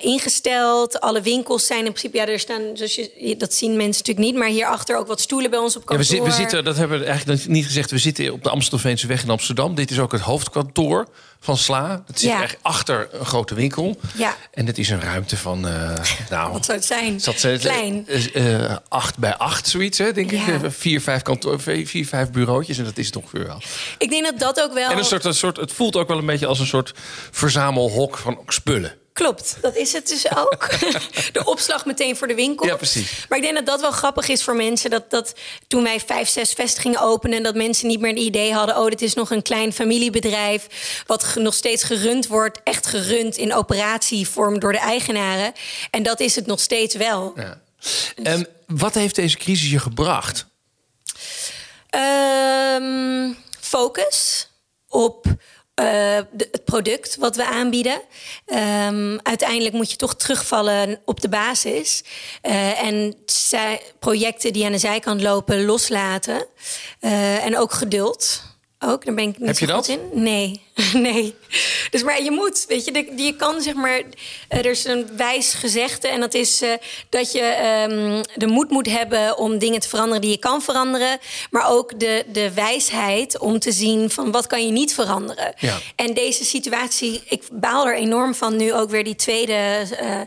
ingesteld. 0.00 1.00
Alle 1.00 1.20
winkels 1.20 1.66
zijn 1.66 1.84
in 1.86 1.91
principe, 1.92 2.16
ja, 2.16 2.26
er 2.26 2.38
staan, 2.38 2.62
zoals 2.74 2.94
je, 2.94 3.34
dat 3.38 3.54
zien 3.54 3.70
mensen 3.76 3.88
natuurlijk 4.04 4.26
niet, 4.26 4.36
maar 4.36 4.48
hierachter 4.48 4.96
ook 4.98 5.06
wat 5.06 5.20
stoelen 5.20 5.50
bij 5.50 5.58
ons 5.58 5.76
op 5.76 5.82
Ja, 5.82 5.96
kantoor. 5.96 6.06
we, 6.06 6.14
zi- 6.16 6.22
we 6.30 6.30
zitten, 6.30 6.64
dat 6.64 6.76
hebben 6.76 6.98
we 6.98 7.04
eigenlijk 7.04 7.46
niet 7.46 7.64
gezegd. 7.64 7.90
We 7.90 7.98
zitten 7.98 8.32
op 8.32 8.42
de 8.42 8.50
Amstelveense 8.50 9.06
weg 9.06 9.22
in 9.22 9.30
Amsterdam. 9.30 9.74
Dit 9.74 9.90
is 9.90 9.98
ook 9.98 10.12
het 10.12 10.20
hoofdkantoor 10.20 11.06
van 11.40 11.56
Sla. 11.56 12.02
Het 12.06 12.20
zit 12.20 12.30
Ja. 12.30 12.42
echt 12.42 12.56
achter 12.62 13.08
een 13.12 13.24
grote 13.26 13.54
winkel. 13.54 13.96
Ja. 14.16 14.36
En 14.52 14.66
het 14.66 14.78
is 14.78 14.88
een 14.90 15.00
ruimte 15.00 15.36
van, 15.36 15.66
eh 15.68 15.94
nou, 16.30 16.52
Wat 16.52 16.64
zou 16.64 16.76
het 16.78 16.86
zijn? 16.86 17.20
Zat 17.20 17.40
Klein. 17.60 18.04
eh, 18.08 18.64
eh, 18.64 18.76
acht 18.88 19.18
bij 19.18 19.34
acht, 19.36 19.68
zoiets, 19.68 19.98
hè, 19.98 20.12
denk 20.12 20.30
Ja. 20.30 20.46
ik. 20.46 20.60
Vier, 20.72 21.00
vijf, 21.00 21.22
kantoor, 21.22 21.60
vier, 21.60 21.86
vier, 21.86 22.06
vijf 22.06 22.30
bureautjes. 22.30 22.78
En 22.78 22.84
dat 22.84 22.98
is 22.98 23.06
het 23.06 23.16
ongeveer 23.16 23.46
wel. 23.46 23.62
Ik 23.98 24.10
denk 24.10 24.24
dat 24.24 24.38
dat 24.38 24.60
ook 24.60 24.72
wel... 24.74 24.90
En 24.90 24.98
een 24.98 25.04
soort, 25.04 25.24
een 25.24 25.34
soort, 25.34 25.56
het 25.56 25.72
voelt 25.72 25.96
ook 25.96 26.08
wel 26.08 26.18
een 26.18 26.26
beetje 26.26 26.46
als 26.46 26.58
een 26.60 26.66
soort 26.66 26.92
verzamelhok 27.30 28.16
van 28.18 28.38
spullen. 28.46 28.94
Klopt, 29.12 29.56
dat 29.60 29.76
is 29.76 29.92
het 29.92 30.08
dus 30.08 30.36
ook. 30.36 30.68
de 31.32 31.44
opslag 31.44 31.86
meteen 31.86 32.16
voor 32.16 32.26
de 32.26 32.34
winkel. 32.34 32.66
Ja, 32.66 32.76
precies. 32.76 33.26
Maar 33.28 33.38
ik 33.38 33.44
denk 33.44 33.56
dat 33.56 33.66
dat 33.66 33.80
wel 33.80 33.90
grappig 33.90 34.28
is 34.28 34.42
voor 34.42 34.56
mensen. 34.56 34.90
Dat, 34.90 35.10
dat 35.10 35.32
toen 35.66 35.82
wij 35.82 36.00
vijf, 36.00 36.28
zes 36.28 36.52
vestigingen 36.52 37.00
openen... 37.00 37.42
dat 37.42 37.54
mensen 37.54 37.88
niet 37.88 38.00
meer 38.00 38.10
het 38.10 38.20
idee 38.20 38.52
hadden... 38.52 38.76
oh, 38.76 38.88
dit 38.88 39.02
is 39.02 39.14
nog 39.14 39.30
een 39.30 39.42
klein 39.42 39.72
familiebedrijf... 39.72 40.66
wat 41.06 41.34
nog 41.34 41.54
steeds 41.54 41.82
gerund 41.82 42.26
wordt. 42.26 42.60
Echt 42.64 42.86
gerund 42.86 43.36
in 43.36 43.54
operatievorm 43.54 44.58
door 44.58 44.72
de 44.72 44.78
eigenaren. 44.78 45.52
En 45.90 46.02
dat 46.02 46.20
is 46.20 46.34
het 46.34 46.46
nog 46.46 46.60
steeds 46.60 46.94
wel. 46.94 47.32
Ja. 47.36 47.60
En 48.22 48.48
wat 48.66 48.94
heeft 48.94 49.14
deze 49.14 49.36
crisis 49.36 49.70
je 49.70 49.78
gebracht? 49.78 50.46
Ehm, 51.88 53.32
focus 53.60 54.48
op 54.88 55.26
eh, 55.74 55.84
de- 56.32 56.48
het 56.52 56.64
product 56.64 57.16
wat 57.16 57.36
we 57.36 57.46
aanbieden. 57.46 58.00
Ehm, 58.46 59.18
uiteindelijk 59.22 59.74
moet 59.74 59.90
je 59.90 59.96
toch 59.96 60.14
terugvallen 60.16 61.00
op 61.04 61.20
de 61.20 61.28
basis. 61.28 62.02
Eh, 62.42 62.82
en 62.84 63.14
zij, 63.26 63.80
projecten 63.98 64.52
die 64.52 64.64
aan 64.64 64.72
de 64.72 64.78
zijkant 64.78 65.22
lopen 65.22 65.64
loslaten. 65.64 66.46
Eh, 67.00 67.44
en 67.44 67.58
ook 67.58 67.72
geduld. 67.72 68.42
Ook, 68.84 69.04
daar 69.04 69.14
ben 69.14 69.28
ik 69.28 69.38
niet 69.38 69.48
Heb 69.48 69.58
je 69.58 69.66
dat? 69.66 69.88
in. 69.88 70.00
Nee, 70.12 70.62
nee. 70.92 71.34
Dus 71.90 72.02
maar 72.02 72.22
je 72.22 72.30
moet, 72.30 72.64
weet 72.68 72.84
je, 72.84 72.92
de- 72.92 73.12
je 73.16 73.36
kan 73.36 73.60
zeg 73.60 73.74
maar, 73.74 74.02
eh, 74.48 74.58
er 74.58 74.66
is 74.66 74.84
een 74.84 75.08
wijs 75.16 75.54
gezegde 75.54 76.08
en 76.08 76.20
dat 76.20 76.34
is 76.34 76.62
eh, 76.62 76.70
dat 77.08 77.32
je 77.32 77.40
ehm, 77.40 78.22
de 78.34 78.46
moed 78.46 78.70
moet 78.70 78.86
hebben 78.90 79.38
om 79.38 79.58
dingen 79.58 79.80
te 79.80 79.88
veranderen 79.88 80.20
die 80.20 80.30
je 80.30 80.38
kan 80.38 80.62
veranderen, 80.62 81.18
maar 81.50 81.70
ook 81.70 82.00
de, 82.00 82.24
de 82.32 82.52
wijsheid 82.52 83.38
om 83.38 83.58
te 83.58 83.72
zien 83.72 84.10
van 84.10 84.30
wat 84.30 84.46
kan 84.46 84.66
je 84.66 84.72
niet 84.72 84.94
veranderen. 84.94 85.54
Ja. 85.58 85.78
En 85.96 86.14
deze 86.14 86.44
situatie, 86.44 87.22
ik 87.28 87.42
baal 87.52 87.86
er 87.86 87.96
enorm 87.96 88.34
van 88.34 88.56
nu 88.56 88.72
ook 88.74 88.90
weer 88.90 89.04
die 89.04 89.14
tweede 89.16 89.52
eh, 89.98 90.20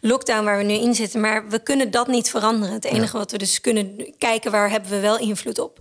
lockdown 0.00 0.44
waar 0.44 0.56
we 0.58 0.64
nu 0.64 0.74
in 0.74 0.94
zitten, 0.94 1.20
maar 1.20 1.48
we 1.48 1.62
kunnen 1.62 1.90
dat 1.90 2.06
niet 2.06 2.30
veranderen. 2.30 2.74
Het 2.74 2.84
enige 2.84 3.16
wat 3.16 3.30
we 3.30 3.38
dus 3.38 3.60
kunnen 3.60 4.14
kijken 4.18 4.50
waar 4.50 4.70
hebben 4.70 4.90
we 4.90 5.00
wel 5.00 5.18
invloed 5.18 5.58
op. 5.58 5.78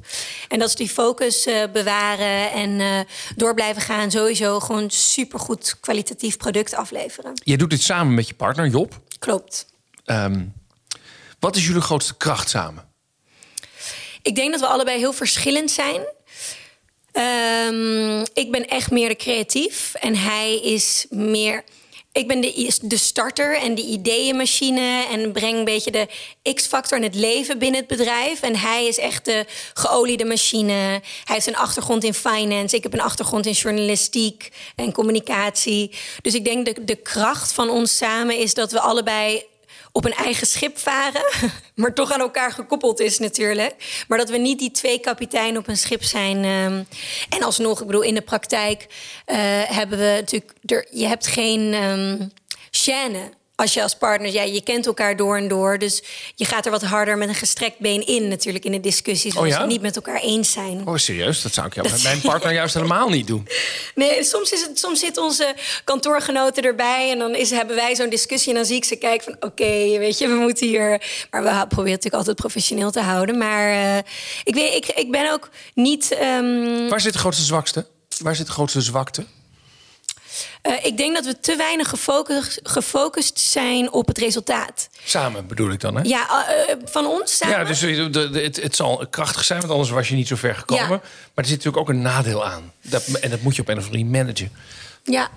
En 0.48 0.60
dat 0.60 0.68
is 0.68 0.76
die 0.76 0.90
focus 0.90 1.48
bewaren 1.74 2.52
en 2.52 3.06
door 3.36 3.54
blijven 3.54 3.82
gaan. 3.82 4.12
Sowieso 4.12 4.60
gewoon 4.60 4.91
supergoed 4.94 5.80
kwalitatief 5.80 6.38
product 6.38 6.74
afleveren. 6.74 7.42
Je 7.44 7.58
doet 7.58 7.70
dit 7.70 7.82
samen 7.82 8.14
met 8.14 8.28
je 8.28 8.34
partner, 8.34 8.68
Job. 8.68 9.02
Klopt. 9.20 9.66
Ehm, 10.06 10.46
wat 11.40 11.56
is 11.56 11.66
jullie 11.66 11.82
grootste 11.82 12.18
kracht 12.18 12.50
samen? 12.50 12.90
Ik 14.22 14.36
denk 14.36 14.52
dat 14.52 14.60
we 14.60 14.68
allebei 14.68 14.98
heel 14.98 15.14
verschillend 15.14 15.72
zijn. 15.72 16.02
Ehm, 17.12 18.26
ik 18.34 18.52
ben 18.52 18.68
echt 18.68 18.92
meer 18.92 19.10
de 19.10 19.16
creatief 19.16 19.94
en 19.94 20.16
hij 20.16 20.62
is 20.62 21.06
meer. 21.10 21.64
Ik 22.14 22.28
ben 22.28 22.42
de, 22.42 22.78
de 22.82 22.98
starter 22.98 23.58
en 23.58 23.76
de 23.76 23.82
ideeënmachine 23.82 25.06
en 25.12 25.32
breng 25.32 25.58
een 25.58 25.66
beetje 25.66 25.92
de 25.92 26.08
X-factor 26.54 26.98
en 26.98 27.04
het 27.04 27.16
leven 27.16 27.60
binnen 27.60 27.80
het 27.80 27.90
bedrijf. 27.90 28.42
En 28.42 28.56
hij 28.56 28.88
is 28.88 28.98
echt 28.98 29.26
de 29.26 29.46
geoliede 29.74 30.26
machine. 30.26 30.74
Hij 30.74 31.02
heeft 31.24 31.48
een 31.48 31.56
achtergrond 31.56 32.04
in 32.04 32.14
finance. 32.14 32.76
Ik 32.76 32.84
heb 32.84 32.94
een 32.94 33.02
achtergrond 33.02 33.46
in 33.46 33.52
journalistiek 33.52 34.52
en 34.76 34.94
communicatie. 34.94 35.92
Dus 36.22 36.34
ik 36.34 36.46
denk 36.46 36.66
de, 36.66 36.84
de 36.84 36.96
kracht 36.96 37.52
van 37.52 37.70
ons 37.70 37.98
samen 37.98 38.38
is 38.38 38.54
dat 38.54 38.72
we 38.72 38.80
allebei 38.80 39.44
op 39.92 40.06
een 40.06 40.14
eigen 40.14 40.48
schip 40.48 40.78
varen, 40.78 41.26
maar 41.76 41.94
toch 41.94 42.12
aan 42.12 42.20
elkaar 42.20 42.52
gekoppeld 42.52 43.00
is 43.00 43.20
natuurlijk. 43.20 44.04
Maar 44.08 44.18
dat 44.18 44.30
we 44.30 44.38
niet 44.38 44.60
die 44.60 44.72
twee 44.72 45.00
kapiteinen 45.00 45.62
op 45.62 45.68
een 45.68 45.78
schip 45.78 46.04
zijn. 46.04 46.44
ehm. 46.44 46.84
en 47.30 47.44
alsnog, 47.44 47.82
ik 47.82 47.86
bedoel, 47.86 48.02
in 48.02 48.14
de 48.14 48.22
praktijk 48.22 48.88
eh, 49.26 49.38
hebben 49.64 49.98
we 49.98 50.14
natuurlijk... 50.20 50.54
Er, 50.66 50.88
je 50.92 51.08
hebt 51.08 51.28
geen 51.28 51.74
ehm 51.74 52.18
chaîne 52.72 53.41
als 53.56 53.74
je 53.74 53.82
als 53.84 53.96
partner... 53.96 54.32
Ja, 54.32 54.42
je 54.44 54.62
kent 54.64 54.86
elkaar 54.86 55.16
door 55.16 55.38
en 55.38 55.48
door, 55.48 55.78
dus 55.78 56.04
je 56.36 56.46
gaat 56.46 56.66
er 56.66 56.72
wat 56.72 56.82
harder 56.84 57.18
met 57.18 57.30
een 57.30 57.36
gestrekt 57.36 57.80
been 57.80 58.08
in 58.08 58.28
natuurlijk 58.28 58.66
in 58.66 58.72
de 58.72 58.80
discussies... 58.80 59.36
als 59.36 59.42
Oh 59.44 59.48
ja? 59.48 59.54
we 59.56 59.60
het 59.62 59.72
niet 59.72 59.82
met 59.82 59.96
elkaar 59.96 60.20
eens 60.20 60.52
zijn. 60.52 60.88
Oh, 60.88 60.96
serieus? 60.96 61.42
Dat 61.42 61.54
zou 61.54 61.68
ik 61.68 61.76
jou 61.76 61.90
met 61.92 62.04
mijn 62.04 62.22
partner 62.32 62.54
juist 62.54 62.74
helemaal 62.74 63.10
niet 63.10 63.28
doen. 63.28 63.48
Nee, 63.96 64.24
soms, 64.24 64.52
is 64.52 64.62
het, 64.62 64.80
soms 64.80 65.00
zitten 65.00 65.24
onze 65.24 65.56
kantoorgenoten 65.84 66.64
erbij 66.64 67.12
en 67.12 67.20
dan 67.20 67.36
is, 67.36 67.50
hebben 67.50 67.76
wij 67.76 67.96
zo'n 67.96 68.10
discussie 68.10 68.50
en 68.50 68.56
dan 68.56 68.66
zie 68.66 68.76
ik 68.76 68.86
ze 68.86 68.96
kijken 68.96 69.24
van 69.24 69.50
oké, 69.50 69.98
weet 69.98 70.18
je, 70.18 70.28
we 70.28 70.36
moeten 70.36 70.68
hier. 70.68 70.90
Maar 71.32 71.44
we 71.44 71.50
proberen 71.50 71.76
natuurlijk 71.76 72.14
altijd 72.16 72.36
professioneel 72.36 72.92
te 72.92 73.02
houden. 73.02 73.38
Maar 73.38 73.70
eh, 73.72 73.98
ik, 74.44 74.54
weet, 74.56 74.74
ik, 74.74 74.86
ik 74.88 75.12
ben 75.12 75.32
ook 75.32 75.50
niet. 75.74 76.12
ehm, 76.12 76.88
Waar 76.90 77.02
zit 77.02 77.14
de 77.14 77.20
grootste 77.20 77.44
zwakste? 77.44 77.86
Waar 78.20 78.36
zit 78.36 78.46
de 78.46 78.52
grootste 78.52 78.82
zwakte? 78.82 79.26
Eh, 80.62 80.86
ik 80.86 80.98
denk 80.98 81.16
dat 81.16 81.26
we 81.26 81.40
te 81.40 81.56
weinig 81.56 81.90
gefocust, 81.90 82.60
gefocust 82.64 83.40
zijn 83.40 83.92
op 83.92 84.08
het 84.08 84.18
resultaat. 84.18 84.90
Samen 85.04 85.48
bedoel 85.48 85.72
ik 85.72 85.80
dan, 85.80 85.96
hè? 85.96 86.02
Ja, 86.04 86.48
eh, 86.48 86.76
van 86.86 87.06
ons 87.06 87.38
samen. 87.38 87.58
Ja, 87.58 87.64
dus 87.64 87.80
de, 87.80 88.10
de- 88.10 88.40
het, 88.42 88.62
het 88.62 88.76
zal 88.76 89.08
krachtig 89.10 89.44
zijn, 89.44 89.60
want 89.60 89.72
anders 89.72 89.90
was 89.90 90.08
je 90.10 90.16
niet 90.16 90.28
zo 90.28 90.36
ver 90.36 90.56
gekomen. 90.56 90.84
Ja. 90.84 90.90
Maar 90.90 91.02
er 91.36 91.46
zit 91.46 91.58
natuurlijk 91.58 91.78
ook 91.78 91.90
een 91.90 92.02
nadeel 92.02 92.46
aan. 92.46 92.74
Dat, 92.82 93.04
en 93.06 93.30
dat 93.30 93.42
moet 93.42 93.56
je 93.56 93.62
op 93.62 93.68
een 93.68 93.78
of 93.78 93.86
andere 93.86 94.04
manier 94.04 94.24
managen. 94.26 94.52
Ja. 95.04 95.30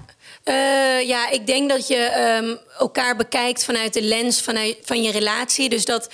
Eh, 0.44 1.08
ja, 1.08 1.30
ik 1.30 1.46
denk 1.46 1.68
dat 1.70 1.88
je 1.88 1.96
ehm, 1.96 2.54
elkaar 2.78 3.16
bekijkt 3.16 3.64
vanuit 3.64 3.92
de 3.92 4.02
lens 4.02 4.42
vanuit, 4.42 4.76
van 4.82 5.02
je 5.02 5.10
relatie. 5.10 5.68
Dus 5.68 5.84
dat 5.84 6.08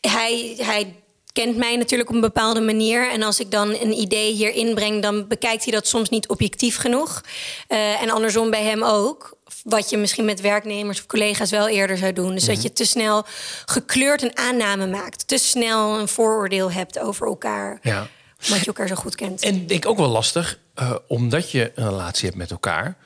hij, 0.00 0.54
hij 0.58 0.94
kent 1.34 1.56
mij 1.56 1.76
natuurlijk 1.76 2.08
op 2.08 2.14
een 2.14 2.20
bepaalde 2.20 2.60
manier. 2.60 3.10
En 3.10 3.22
als 3.22 3.40
ik 3.40 3.50
dan 3.50 3.68
een 3.68 3.92
idee 3.92 4.32
hier 4.32 4.50
inbreng, 4.50 5.02
dan 5.02 5.28
bekijkt 5.28 5.64
hij 5.64 5.72
dat 5.72 5.86
soms 5.86 6.08
niet 6.08 6.28
objectief 6.28 6.76
genoeg. 6.76 7.20
Uh, 7.68 8.02
en 8.02 8.10
andersom 8.10 8.50
bij 8.50 8.62
hem 8.62 8.84
ook. 8.84 9.36
Wat 9.62 9.90
je 9.90 9.96
misschien 9.96 10.24
met 10.24 10.40
werknemers 10.40 10.98
of 10.98 11.06
collega's 11.06 11.50
wel 11.50 11.68
eerder 11.68 11.96
zou 11.96 12.12
doen. 12.12 12.34
Dus 12.34 12.44
dat 12.44 12.62
je 12.62 12.72
te 12.72 12.84
snel 12.84 13.24
gekleurd 13.64 14.22
een 14.22 14.38
aanname 14.38 14.86
maakt. 14.86 15.28
Te 15.28 15.38
snel 15.38 15.98
een 15.98 16.08
vooroordeel 16.08 16.70
hebt 16.70 16.98
over 16.98 17.26
elkaar. 17.26 17.78
Ja. 17.82 18.08
Omdat 18.44 18.60
je 18.60 18.66
elkaar 18.66 18.88
zo 18.88 18.94
goed 18.94 19.14
kent. 19.14 19.42
En 19.42 19.66
denk 19.66 19.86
ook 19.86 19.98
wel 19.98 20.08
lastig, 20.08 20.58
uh, 20.78 20.94
omdat 21.06 21.50
je 21.50 21.72
een 21.74 21.88
relatie 21.88 22.24
hebt 22.24 22.38
met 22.38 22.50
elkaar. 22.50 22.96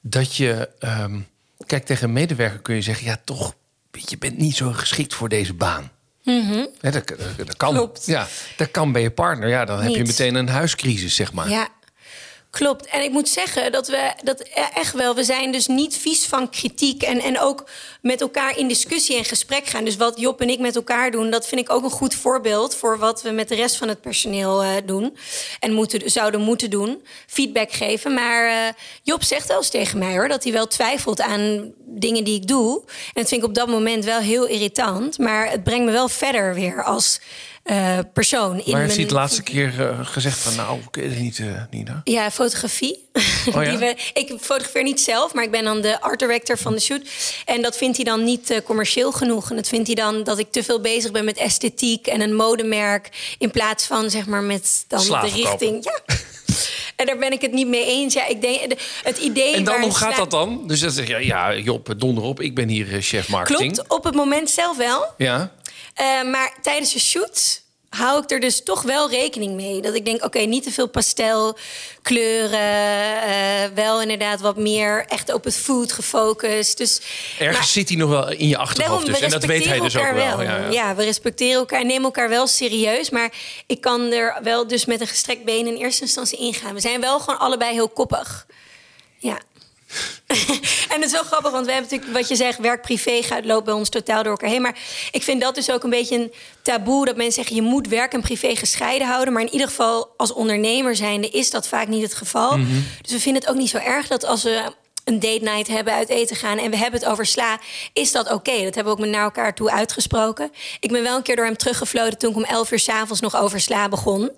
Dat 0.00 0.36
je, 0.36 0.68
um, 0.80 1.26
kijk, 1.66 1.86
tegen 1.86 2.04
een 2.04 2.12
medewerker 2.12 2.58
kun 2.58 2.74
je 2.74 2.82
zeggen: 2.82 3.06
ja, 3.06 3.20
toch, 3.24 3.54
je 3.90 4.18
bent 4.18 4.38
niet 4.38 4.56
zo 4.56 4.72
geschikt 4.72 5.14
voor 5.14 5.28
deze 5.28 5.54
baan. 5.54 5.90
Mm 6.28 6.68
Ja, 6.80 6.90
dat, 6.90 7.08
dat, 7.08 7.18
dat 7.36 7.56
kan. 7.56 7.74
Klopt. 7.74 8.06
Ja, 8.06 8.26
dat 8.56 8.70
kan 8.70 8.92
bij 8.92 9.02
je 9.02 9.10
partner. 9.10 9.48
Ja, 9.48 9.64
dan 9.64 9.80
heb 9.80 9.94
je 9.94 10.04
meteen 10.04 10.34
een 10.34 10.48
huiscrisis, 10.48 11.14
zeg 11.14 11.32
maar. 11.32 11.48
Ja, 11.48 11.68
klopt. 12.50 12.86
En 12.86 13.02
ik 13.02 13.10
moet 13.10 13.28
zeggen 13.28 13.72
dat 13.72 13.88
we 13.88 14.12
dat 14.24 14.40
e- 14.40 14.44
echt 14.74 14.94
wel, 14.94 15.14
we 15.14 15.24
zijn 15.24 15.52
dus 15.52 15.66
niet 15.66 15.96
vies 15.96 16.24
van 16.24 16.50
kritiek 16.50 17.02
en, 17.02 17.20
en 17.20 17.40
ook 17.40 17.64
met 18.02 18.20
elkaar 18.20 18.58
in 18.58 18.68
discussie 18.68 19.16
en 19.16 19.24
gesprek 19.24 19.66
gaan. 19.66 19.84
Dus 19.84 19.96
wat 19.96 20.20
Job 20.20 20.40
en 20.40 20.48
ik 20.48 20.58
met 20.58 20.76
elkaar 20.76 21.10
doen, 21.10 21.30
dat 21.30 21.46
vind 21.46 21.60
ik 21.60 21.70
ook 21.70 21.84
een 21.84 21.90
goed 21.90 22.14
voorbeeld 22.14 22.74
voor 22.74 22.98
wat 22.98 23.22
we 23.22 23.30
met 23.30 23.48
de 23.48 23.54
rest 23.54 23.76
van 23.76 23.88
het 23.88 24.00
personeel 24.00 24.62
eh, 24.62 24.70
doen 24.84 25.16
en 25.60 25.72
moeten, 25.72 26.10
zouden 26.10 26.40
moeten 26.40 26.70
doen. 26.70 27.02
Feedback 27.26 27.72
geven. 27.72 28.14
Maar 28.14 28.48
eh, 28.48 28.72
Job 29.02 29.22
zegt 29.22 29.48
wel 29.48 29.56
eens 29.56 29.68
tegen 29.68 29.98
mij 29.98 30.12
hoor, 30.12 30.28
dat 30.28 30.44
hij 30.44 30.52
wel 30.52 30.66
twijfelt 30.66 31.20
aan 31.20 31.72
dingen 31.84 32.24
die 32.24 32.40
ik 32.40 32.46
doe. 32.46 32.82
En 32.86 33.12
dat 33.12 33.28
vind 33.28 33.42
ik 33.42 33.48
op 33.48 33.54
dat 33.54 33.68
moment 33.68 34.04
wel 34.04 34.20
heel 34.20 34.46
irritant. 34.46 35.18
Maar 35.18 35.50
het 35.50 35.64
brengt 35.64 35.84
me 35.84 35.92
wel 35.92 36.08
verder 36.08 36.54
weer 36.54 36.84
als 36.84 37.20
eh, 37.62 37.98
persoon. 38.12 38.50
in 38.50 38.56
Maar 38.56 38.64
heeft 38.64 38.74
hij 38.74 38.84
mijn- 38.86 39.00
het 39.00 39.10
laatste 39.10 39.42
keer 39.42 39.88
eh, 39.88 39.98
gezegd 40.06 40.38
van... 40.38 40.54
nou, 40.56 40.78
ik 40.78 40.94
weet 41.00 41.10
het 41.10 41.18
niet, 41.20 41.38
eh, 41.38 41.46
Nina? 41.70 42.00
Ja, 42.04 42.30
fotografie. 42.30 43.06
Oh 43.54 43.64
ja? 43.64 43.78
We, 43.78 43.96
ik 44.14 44.32
fotografeer 44.40 44.82
niet 44.82 45.00
zelf, 45.00 45.34
maar 45.34 45.44
ik 45.44 45.50
ben 45.50 45.64
dan 45.64 45.80
de 45.80 46.00
art 46.00 46.18
director 46.18 46.58
van 46.58 46.72
de 46.72 46.80
shoot. 46.80 47.00
En 47.44 47.62
dat 47.62 47.76
vindt 47.76 47.96
hij 47.96 48.04
dan 48.04 48.24
niet 48.24 48.62
commercieel 48.64 49.12
genoeg. 49.12 49.50
En 49.50 49.56
dat 49.56 49.68
vindt 49.68 49.86
hij 49.86 49.96
dan 49.96 50.24
dat 50.24 50.38
ik 50.38 50.52
te 50.52 50.62
veel 50.62 50.80
bezig 50.80 51.10
ben 51.10 51.24
met 51.24 51.36
esthetiek 51.36 52.06
en 52.06 52.20
een 52.20 52.34
modemerk. 52.34 53.34
In 53.38 53.50
plaats 53.50 53.84
van 53.86 54.10
zeg 54.10 54.26
maar 54.26 54.42
met 54.42 54.84
dan 54.88 55.04
de 55.04 55.20
richting. 55.34 55.84
Ja. 55.84 56.14
En 56.96 57.06
daar 57.06 57.18
ben 57.18 57.32
ik 57.32 57.40
het 57.42 57.52
niet 57.52 57.68
mee 57.68 57.86
eens. 57.86 58.14
Ja, 58.14 58.26
ik 58.26 58.40
denk, 58.40 58.68
de- 58.68 58.76
het 59.02 59.18
idee. 59.18 59.54
En 59.54 59.64
dan, 59.64 59.80
hoe 59.80 59.94
gaat 59.94 60.16
dat 60.16 60.30
dan? 60.30 60.62
Dus 60.66 60.80
dan 60.80 60.90
zeg 60.90 61.06
je, 61.08 61.26
ja, 61.26 61.54
Job, 61.56 61.94
donder 61.98 62.24
op. 62.24 62.40
Ik 62.40 62.54
ben 62.54 62.68
hier 62.68 62.86
chef 63.02 63.28
marketing. 63.28 63.72
Klopt, 63.72 63.90
op 63.90 64.04
het 64.04 64.14
moment 64.14 64.50
zelf 64.50 64.76
wel. 64.76 65.06
Ja, 65.16 65.52
Eh, 65.98 66.22
maar 66.22 66.52
tijdens 66.62 66.92
de 66.92 66.98
shoot 66.98 67.62
hou 67.88 68.22
ik 68.22 68.30
er 68.30 68.40
dus 68.40 68.62
toch 68.62 68.82
wel 68.82 69.10
rekening 69.10 69.54
mee. 69.54 69.80
Dat 69.80 69.94
ik 69.94 70.04
denk, 70.04 70.24
oké, 70.24 70.38
niet 70.38 70.62
te 70.62 70.70
veel 70.70 70.88
pastelkleuren. 70.88 72.60
eh 73.22 73.64
wel 73.74 74.02
inderdaad 74.02 74.40
wat 74.40 74.56
meer 74.56 75.04
echt 75.08 75.32
op 75.32 75.44
het 75.44 75.56
food 75.56 75.92
gefocust. 75.92 76.78
Dus, 76.78 77.00
ergens 77.38 77.58
maar 77.58 77.66
zit 77.66 77.88
hij 77.88 77.98
nog 77.98 78.10
wel 78.10 78.30
in 78.30 78.48
je 78.48 78.56
achterhoofd. 78.56 79.06
Dus. 79.06 79.18
we 79.18 79.24
En 79.24 79.30
dat 79.30 79.44
weet 79.44 79.64
hij 79.64 79.80
dus 79.80 79.96
ook 79.96 80.02
respecteren 80.02 80.36
wel. 80.36 80.46
elkaar 80.46 80.60
Ja, 80.60 80.70
ja. 80.70 80.88
Ja, 80.88 80.94
we 80.94 81.04
respecteren 81.04 81.58
elkaar, 81.58 81.84
nemen 81.84 82.04
elkaar 82.04 82.28
wel 82.28 82.46
serieus. 82.46 83.10
Maar 83.10 83.32
ik 83.66 83.80
kan 83.80 84.12
er 84.12 84.38
wel 84.42 84.66
dus 84.66 84.84
met 84.84 85.00
een 85.00 85.06
gestrekt 85.06 85.44
been 85.44 85.66
in 85.66 85.76
eerste 85.76 86.02
instantie 86.02 86.38
ingaan. 86.38 86.74
We 86.74 86.80
zijn 86.80 87.00
wel 87.00 87.20
gewoon 87.20 87.38
allebei 87.38 87.72
heel 87.72 87.88
koppig. 87.88 88.46
En 90.92 91.00
het 91.00 91.04
is 91.04 91.12
wel 91.12 91.22
grappig, 91.22 91.50
want 91.50 91.66
we 91.66 91.72
hebben 91.72 91.90
natuurlijk 91.90 92.18
wat 92.18 92.28
je 92.28 92.36
zegt, 92.36 92.58
werk-privé 92.58 93.22
gaat 93.22 93.44
loopt 93.44 93.64
bij 93.64 93.74
ons 93.74 93.88
totaal 93.88 94.22
door 94.22 94.32
elkaar 94.32 94.50
heen. 94.50 94.62
Maar 94.62 94.78
ik 95.10 95.22
vind 95.22 95.40
dat 95.40 95.54
dus 95.54 95.70
ook 95.70 95.82
een 95.82 95.90
beetje 95.90 96.16
een 96.16 96.32
taboe 96.62 97.04
dat 97.04 97.16
mensen 97.16 97.34
zeggen 97.34 97.56
je 97.56 97.70
moet 97.70 97.88
werk 97.88 98.12
en 98.12 98.20
privé 98.20 98.56
gescheiden 98.56 99.08
houden. 99.08 99.32
Maar 99.32 99.42
in 99.42 99.52
ieder 99.52 99.68
geval 99.68 100.14
als 100.16 100.32
ondernemer 100.32 100.96
zijnde 100.96 101.28
is 101.28 101.50
dat 101.50 101.68
vaak 101.68 101.88
niet 101.88 102.02
het 102.02 102.14
geval. 102.14 102.56
Dus 103.02 103.12
we 103.12 103.20
vinden 103.20 103.42
het 103.42 103.50
ook 103.50 103.56
niet 103.56 103.70
zo 103.70 103.78
erg 103.78 104.06
dat 104.06 104.24
als 104.24 104.42
we 104.42 104.72
een 105.08 105.20
date 105.20 105.40
night 105.42 105.66
hebben, 105.68 105.92
uit 105.92 106.08
eten 106.08 106.36
gaan 106.36 106.58
en 106.58 106.70
we 106.70 106.76
hebben 106.76 107.00
het 107.00 107.08
over 107.08 107.26
sla, 107.26 107.58
is 107.92 108.12
dat 108.12 108.32
oké. 108.32 108.52
Dat 108.64 108.74
hebben 108.74 108.84
we 108.84 108.90
ook 108.90 108.98
met 108.98 109.08
naar 109.10 109.22
elkaar 109.22 109.54
toe 109.54 109.70
uitgesproken. 109.70 110.50
Ik 110.80 110.92
ben 110.92 111.02
wel 111.02 111.16
een 111.16 111.22
keer 111.22 111.36
door 111.36 111.44
hem 111.44 111.56
teruggefloten 111.56 112.18
toen 112.18 112.30
ik 112.30 112.36
om 112.36 112.44
11 112.44 112.70
uur 112.70 112.78
s'avonds 112.78 113.20
nog 113.20 113.36
over 113.36 113.60
sla 113.60 113.88
begon. 113.88 114.30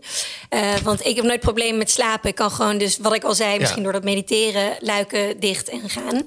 Eh, 0.48 0.60
want 0.82 1.06
ik 1.06 1.16
heb 1.16 1.24
nooit 1.24 1.40
problemen 1.40 1.78
met 1.78 1.90
slapen. 1.90 2.28
Ik 2.30 2.34
kan 2.34 2.50
gewoon 2.50 2.78
dus, 2.78 2.98
wat 2.98 3.14
ik 3.14 3.24
al 3.24 3.34
zei, 3.34 3.58
misschien 3.58 3.82
door 3.82 3.92
dat 3.92 4.04
mediteren, 4.04 4.76
luiken 4.80 5.40
dicht 5.40 5.68
en 5.68 5.88
gaan 5.90 6.22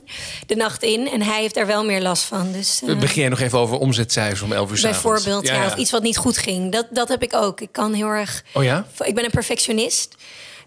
de 0.48 0.56
nacht 0.56 0.84
in. 0.84 1.10
En 1.10 1.22
hij 1.22 1.42
heeft 1.42 1.56
daar 1.56 1.68
wel 1.68 1.86
meer 1.86 2.02
last 2.02 2.24
van. 2.24 2.52
Dus, 2.52 2.82
eh, 2.88 3.00
Begin 3.00 3.22
jij 3.22 3.30
nog 3.30 3.40
even 3.40 3.60
over 3.60 3.78
omzetcijfers 3.78 4.42
om 4.42 4.52
11 4.52 4.72
uur 4.72 4.78
s'avonds? 4.78 5.02
bijvoorbeeld, 5.24 5.48
ja, 5.48 5.66
of 5.66 5.76
iets 5.76 5.92
wat 5.92 6.04
niet 6.04 6.18
goed 6.18 6.38
ging. 6.38 6.72
Dat, 6.72 6.88
dat 6.92 7.08
heb 7.08 7.24
ik 7.24 7.34
ook. 7.36 7.62
Ik 7.62 7.72
kan 7.72 7.94
heel 7.94 8.08
erg. 8.08 8.44
Oh 8.54 8.64
ja? 8.64 8.86
Ik 9.04 9.16
ben 9.16 9.24
een 9.26 9.32
perfectionist. 9.32 10.16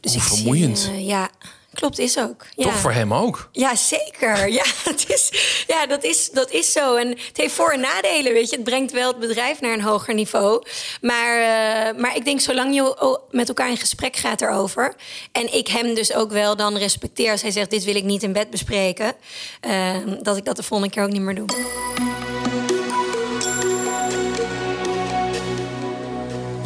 Dus 0.01 0.13
Hoe 0.13 0.21
ik 0.23 0.27
zie, 0.29 0.37
vermoeiend. 0.37 0.91
eh, 0.93 1.07
ja, 1.07 1.29
klopt, 1.77 1.99
is 1.99 2.19
ook. 2.19 2.45
Ja. 2.57 2.65
Toch 2.65 2.77
voor 2.77 2.93
hem 2.93 3.15
ook? 3.15 3.49
Ja, 3.53 3.75
zeker. 3.75 4.49
Ja, 4.49 4.65
het 4.91 5.05
is, 5.09 5.31
ja 5.67 5.87
dat, 5.87 6.05
is, 6.05 6.31
dat 6.31 6.51
is 6.51 6.73
zo. 6.73 6.95
En 6.95 7.09
het 7.09 7.37
heeft 7.37 7.55
voor- 7.55 7.71
en 7.73 7.81
nadelen, 7.81 8.33
weet 8.33 8.51
je. 8.51 8.57
Het 8.57 8.65
brengt 8.65 8.93
wel 8.93 9.09
het 9.09 9.19
bedrijf 9.19 9.61
naar 9.61 9.73
een 9.73 9.83
hoger 9.83 10.15
niveau. 10.15 10.63
Maar, 11.01 11.39
eh, 11.41 11.99
maar 12.01 12.17
ik 12.17 12.25
denk, 12.25 12.41
zolang 12.41 12.75
je 12.75 13.17
met 13.31 13.49
elkaar 13.49 13.71
in 13.71 13.77
gesprek 13.77 14.17
gaat 14.17 14.41
erover... 14.41 14.95
en 15.33 15.55
ik 15.55 15.69
hem 15.69 15.95
dus 15.95 16.15
ook 16.15 16.31
wel 16.31 16.57
dan 16.57 16.77
respecteer 16.77 17.31
als 17.31 17.43
hij 17.43 17.51
zegt... 17.51 17.71
dit 17.71 17.85
wil 17.85 17.95
ik 17.97 18.05
niet 18.05 18.23
in 18.23 18.33
bed 18.33 18.51
bespreken... 18.51 19.15
eh, 19.61 19.97
dat 20.23 20.37
ik 20.37 20.45
dat 20.45 20.57
de 20.57 20.63
volgende 20.63 20.93
keer 20.95 21.03
ook 21.03 21.11
niet 21.11 21.23
meer 21.23 21.35
doe. 21.35 21.47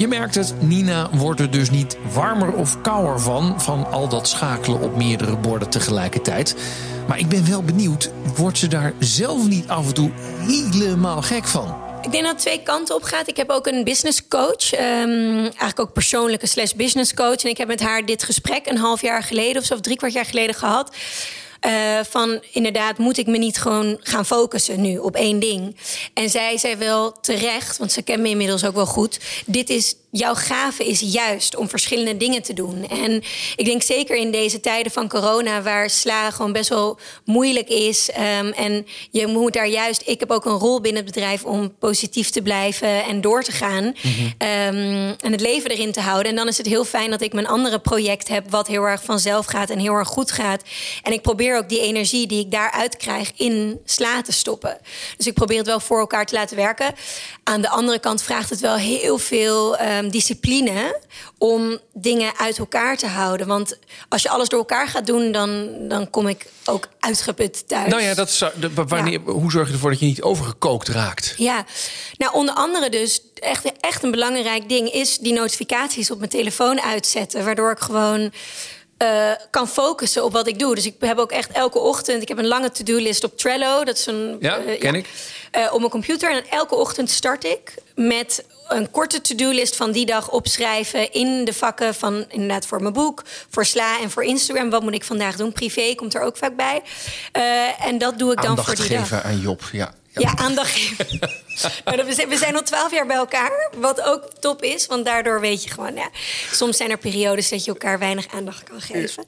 Je 0.00 0.08
merkt 0.08 0.34
het, 0.34 0.62
Nina 0.62 1.10
wordt 1.12 1.40
er 1.40 1.50
dus 1.50 1.70
niet 1.70 1.96
warmer 2.12 2.52
of 2.52 2.80
kouder 2.80 3.20
van... 3.20 3.60
van 3.60 3.86
al 3.90 4.08
dat 4.08 4.28
schakelen 4.28 4.80
op 4.80 4.96
meerdere 4.96 5.36
borden 5.36 5.70
tegelijkertijd. 5.70 6.56
Maar 7.08 7.18
ik 7.18 7.28
ben 7.28 7.50
wel 7.50 7.62
benieuwd, 7.62 8.10
wordt 8.36 8.58
ze 8.58 8.66
daar 8.68 8.92
zelf 8.98 9.48
niet 9.48 9.68
af 9.68 9.86
en 9.86 9.94
toe 9.94 10.10
helemaal 10.14 11.22
gek 11.22 11.46
van? 11.46 11.74
Ik 12.02 12.12
denk 12.12 12.24
dat 12.24 12.32
het 12.32 12.40
twee 12.40 12.62
kanten 12.62 12.94
op 12.94 13.02
gaat. 13.02 13.28
Ik 13.28 13.36
heb 13.36 13.50
ook 13.50 13.66
een 13.66 13.84
business 13.84 14.28
coach. 14.28 14.72
ehm, 14.72 15.38
eigenlijk 15.38 15.80
ook 15.80 15.92
persoonlijke 15.92 16.46
slash 16.46 16.72
business 16.72 17.14
coach. 17.14 17.42
En 17.42 17.50
ik 17.50 17.58
heb 17.58 17.68
met 17.68 17.80
haar 17.80 18.04
dit 18.04 18.22
gesprek 18.22 18.66
een 18.66 18.78
half 18.78 19.00
jaar 19.00 19.22
geleden 19.22 19.60
of 19.60 19.66
zo, 19.66 19.74
of 19.74 19.80
drie 19.80 19.96
kwart 19.96 20.12
jaar 20.12 20.26
geleden 20.26 20.54
gehad. 20.54 20.96
Eh, 21.60 21.98
van 22.10 22.42
inderdaad, 22.52 22.98
moet 22.98 23.18
ik 23.18 23.26
me 23.26 23.38
niet 23.38 23.58
gewoon 23.58 23.96
gaan 24.00 24.26
focussen 24.26 24.80
nu 24.80 24.98
op 24.98 25.14
één 25.16 25.38
ding? 25.38 25.76
En 26.14 26.30
zij 26.30 26.58
zei 26.58 26.76
wel 26.76 27.12
terecht, 27.20 27.78
want 27.78 27.92
ze 27.92 28.02
kent 28.02 28.20
me 28.20 28.28
inmiddels 28.28 28.64
ook 28.64 28.74
wel 28.74 28.86
goed. 28.86 29.20
Dit 29.46 29.70
is 29.70 29.94
jouw 30.10 30.34
gave 30.34 30.84
is 30.84 31.00
juist 31.00 31.56
om 31.56 31.68
verschillende 31.68 32.16
dingen 32.16 32.42
te 32.42 32.52
doen. 32.52 32.88
En 32.88 33.22
ik 33.56 33.64
denk 33.64 33.82
zeker 33.82 34.16
in 34.16 34.30
deze 34.30 34.60
tijden 34.60 34.92
van 34.92 35.08
corona, 35.08 35.62
waar 35.62 35.90
sla 35.90 36.30
gewoon 36.30 36.52
best 36.52 36.68
wel 36.68 36.98
moeilijk 37.24 37.68
is. 37.68 38.10
ehm, 38.10 38.46
en 38.46 38.86
je 39.10 39.26
moet 39.26 39.52
daar 39.52 39.68
juist. 39.68 40.02
Ik 40.06 40.20
heb 40.20 40.30
ook 40.30 40.44
een 40.44 40.58
rol 40.58 40.80
binnen 40.80 41.04
het 41.04 41.14
bedrijf 41.14 41.44
om 41.44 41.74
positief 41.78 42.30
te 42.30 42.42
blijven 42.42 43.04
en 43.04 43.20
door 43.20 43.42
te 43.42 43.52
gaan. 43.52 43.94
Ehm, 44.38 45.14
en 45.20 45.32
het 45.32 45.40
leven 45.40 45.70
erin 45.70 45.92
te 45.92 46.00
houden. 46.00 46.30
En 46.30 46.36
dan 46.36 46.48
is 46.48 46.56
het 46.56 46.66
heel 46.66 46.84
fijn 46.84 47.10
dat 47.10 47.20
ik 47.20 47.32
mijn 47.32 47.46
andere 47.46 47.78
project 47.78 48.28
heb, 48.28 48.50
wat 48.50 48.66
heel 48.66 48.84
erg 48.84 49.04
vanzelf 49.04 49.46
gaat 49.46 49.70
en 49.70 49.78
heel 49.78 49.94
erg 49.94 50.08
goed 50.08 50.32
gaat. 50.32 50.62
En 51.02 51.12
ik 51.12 51.22
probeer 51.22 51.56
ook 51.56 51.68
die 51.68 51.80
energie 51.80 52.26
die 52.26 52.40
ik 52.40 52.50
daaruit 52.50 52.96
krijg 52.96 53.32
in 53.36 53.80
sla 53.84 54.22
te 54.22 54.32
stoppen. 54.32 54.78
Dus 55.16 55.26
ik 55.26 55.34
probeer 55.34 55.58
het 55.58 55.66
wel 55.66 55.80
voor 55.80 55.98
elkaar 55.98 56.26
te 56.26 56.34
laten 56.34 56.56
werken. 56.56 56.94
Aan 57.44 57.60
de 57.60 57.68
andere 57.68 57.98
kant 57.98 58.22
vraagt 58.22 58.50
het 58.50 58.60
wel 58.60 58.76
heel 58.76 59.18
veel 59.18 59.76
ehm, 60.02 60.10
discipline 60.10 61.00
om 61.38 61.78
dingen 61.94 62.32
uit 62.38 62.58
elkaar 62.58 62.96
te 62.96 63.06
houden. 63.06 63.46
Want 63.46 63.78
als 64.08 64.22
je 64.22 64.28
alles 64.28 64.48
door 64.48 64.58
elkaar 64.58 64.88
gaat 64.88 65.06
doen, 65.06 65.32
dan, 65.32 65.68
dan 65.88 66.10
kom 66.10 66.28
ik 66.28 66.46
ook 66.64 66.88
uitgeput 67.00 67.68
thuis. 67.68 67.90
Nou 67.90 68.02
ja, 68.02 68.14
dat 68.14 68.30
zou, 68.30 68.52
de- 68.60 68.70
wanneer, 68.74 69.20
hoe 69.24 69.50
zorg 69.50 69.66
je 69.66 69.72
ervoor 69.72 69.90
dat 69.90 70.00
je 70.00 70.06
niet 70.06 70.22
overgekookt 70.22 70.88
raakt? 70.88 71.34
Ja, 71.36 71.64
nou 72.16 72.32
onder 72.34 72.54
andere 72.54 72.88
dus 72.90 73.20
echt, 73.34 73.72
echt 73.80 74.02
een 74.02 74.10
belangrijk 74.10 74.68
ding 74.68 74.92
is 74.92 75.18
die 75.18 75.32
notificaties 75.32 76.10
op 76.10 76.18
mijn 76.18 76.30
telefoon 76.30 76.80
uitzetten, 76.80 77.44
waardoor 77.44 77.70
ik 77.70 77.78
gewoon 77.80 78.32
eh, 79.00 79.30
kan 79.50 79.68
focussen 79.68 80.24
op 80.24 80.32
wat 80.32 80.46
ik 80.46 80.58
doe. 80.58 80.74
Dus 80.74 80.86
ik 80.86 80.94
heb 81.00 81.18
ook 81.18 81.30
echt 81.32 81.50
elke 81.50 81.78
ochtend, 81.78 82.22
ik 82.22 82.28
heb 82.28 82.38
een 82.38 82.46
lange 82.46 82.70
to-do-list 82.70 83.24
op 83.24 83.38
Trello, 83.38 83.84
dat 83.84 83.98
is 83.98 84.06
een 84.06 84.36
Ja, 84.40 84.58
eh, 84.58 84.80
ken 84.80 84.94
ik. 84.94 85.06
eh, 85.50 85.72
op 85.72 85.78
mijn 85.78 85.90
computer 85.90 86.30
en 86.32 86.42
elke 86.50 86.74
ochtend 86.74 87.10
start 87.10 87.44
ik 87.44 87.74
met 87.94 88.44
een 88.68 88.90
korte 88.90 89.20
to-do-list 89.20 89.76
van 89.76 89.92
die 89.92 90.06
dag 90.06 90.30
opschrijven 90.30 91.12
in 91.12 91.44
de 91.44 91.52
vakken 91.52 91.94
van 91.94 92.24
inderdaad 92.28 92.66
voor 92.66 92.80
mijn 92.82 92.92
boek, 92.92 93.22
voor 93.50 93.64
Sla 93.66 94.00
en 94.00 94.10
voor 94.10 94.24
Instagram. 94.24 94.70
Wat 94.70 94.82
moet 94.82 94.94
ik 94.94 95.04
vandaag 95.04 95.36
doen? 95.36 95.52
Privé 95.52 95.94
komt 95.94 96.14
er 96.14 96.20
ook 96.22 96.36
vaak 96.36 96.56
bij. 96.56 96.82
En 97.80 97.98
dat 97.98 98.18
doe 98.18 98.32
ik 98.32 98.42
dan 98.42 98.56
voor 98.64 98.74
die 98.74 98.88
dag. 98.88 98.98
geven 99.00 99.22
aan 99.22 99.40
Job, 99.40 99.62
ja. 99.72 99.92
Ja, 100.12 100.36
aandacht 100.36 100.70
geven. 100.70 101.06
we, 102.28 102.36
zijn, 102.36 102.56
al 102.56 102.62
twaalf 102.62 102.92
jaar 102.92 103.06
bij 103.06 103.16
elkaar, 103.16 103.70
wat 103.76 104.02
ook 104.02 104.30
top 104.40 104.62
is. 104.62 104.86
Want 104.86 105.04
daardoor 105.04 105.40
weet 105.40 105.64
je 105.64 105.70
gewoon, 105.70 105.94
ja, 105.94 106.08
soms 106.52 106.76
zijn 106.76 106.90
er 106.90 106.98
periodes 106.98 107.48
dat 107.48 107.64
je 107.64 107.70
elkaar 107.70 107.98
weinig 107.98 108.26
aandacht 108.34 108.62
kan 108.62 108.80
geven. 108.80 109.24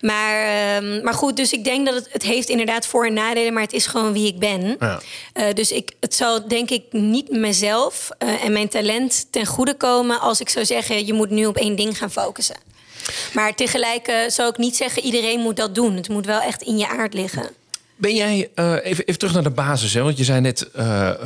Maar, 0.00 0.44
ehm, 0.44 1.02
maar 1.02 1.14
goed, 1.14 1.36
dus 1.36 1.52
ik 1.52 1.64
denk 1.64 1.86
dat 1.86 1.94
het, 1.94 2.08
het 2.12 2.22
heeft 2.22 2.48
inderdaad 2.48 2.86
voor- 2.86 3.06
en 3.06 3.12
nadelen, 3.12 3.52
maar 3.52 3.62
het 3.62 3.72
is 3.72 3.86
gewoon 3.86 4.12
wie 4.12 4.26
ik 4.26 4.38
ben. 4.38 4.76
Ja. 4.80 5.00
Eh, 5.32 5.54
dus 5.54 5.70
ik, 5.70 5.90
het 6.00 6.14
zal 6.14 6.48
denk 6.48 6.70
ik 6.70 6.82
niet 6.90 7.30
mezelf 7.30 8.10
eh, 8.18 8.44
en 8.44 8.52
mijn 8.52 8.68
talent 8.68 9.26
ten 9.30 9.46
goede 9.46 9.74
komen 9.74 10.20
als 10.20 10.40
ik 10.40 10.48
zou 10.48 10.64
zeggen, 10.64 11.06
je 11.06 11.12
moet 11.12 11.30
nu 11.30 11.46
op 11.46 11.56
één 11.56 11.76
ding 11.76 11.98
gaan 11.98 12.10
focussen. 12.10 12.56
Maar 13.32 13.54
tegelijk 13.54 14.06
eh, 14.06 14.16
zou 14.28 14.48
ik 14.48 14.56
niet 14.56 14.76
zeggen, 14.76 15.02
iedereen 15.02 15.40
moet 15.40 15.56
dat 15.56 15.74
doen. 15.74 15.96
Het 15.96 16.08
moet 16.08 16.26
wel 16.26 16.40
echt 16.40 16.62
in 16.62 16.78
je 16.78 16.88
aard 16.88 17.14
liggen. 17.14 17.63
Ben 17.96 18.14
jij, 18.14 18.50
eh, 18.54 18.72
even, 18.82 19.04
even 19.04 19.18
terug 19.18 19.34
naar 19.34 19.42
de 19.42 19.50
basis, 19.50 19.94
hè? 19.94 20.02
want 20.02 20.16
je 20.18 20.24
zei 20.24 20.40
net, 20.40 20.70
eh, 20.70 21.08
eh, 21.08 21.16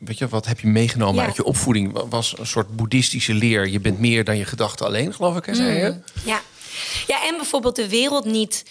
weet 0.00 0.18
je, 0.18 0.28
wat 0.28 0.46
heb 0.46 0.60
je 0.60 0.66
meegenomen 0.66 1.20
Ja. 1.20 1.26
uit 1.26 1.36
je 1.36 1.44
opvoeding? 1.44 1.92
Wa- 1.92 2.06
Was 2.08 2.34
een 2.38 2.46
soort 2.46 2.76
boeddhistische 2.76 3.34
leer. 3.34 3.68
Je 3.68 3.80
bent 3.80 3.98
meer 3.98 4.24
dan 4.24 4.36
je 4.36 4.44
gedachten 4.44 4.86
alleen, 4.86 5.14
geloof 5.14 5.36
ik, 5.36 5.44
hè, 5.46 5.54
zei 5.54 5.76
je? 5.78 5.94
Ja. 6.24 6.40
ja, 7.06 7.26
en 7.26 7.36
bijvoorbeeld 7.36 7.76
de 7.76 7.88
wereld 7.88 8.24
niet 8.24 8.64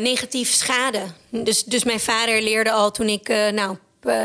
negatief 0.00 0.52
schaden. 0.52 1.14
Dus, 1.30 1.64
dus 1.64 1.84
mijn 1.84 2.00
vader 2.00 2.42
leerde 2.42 2.70
al 2.72 2.90
toen 2.90 3.08
ik, 3.08 3.28
nou, 3.54 3.76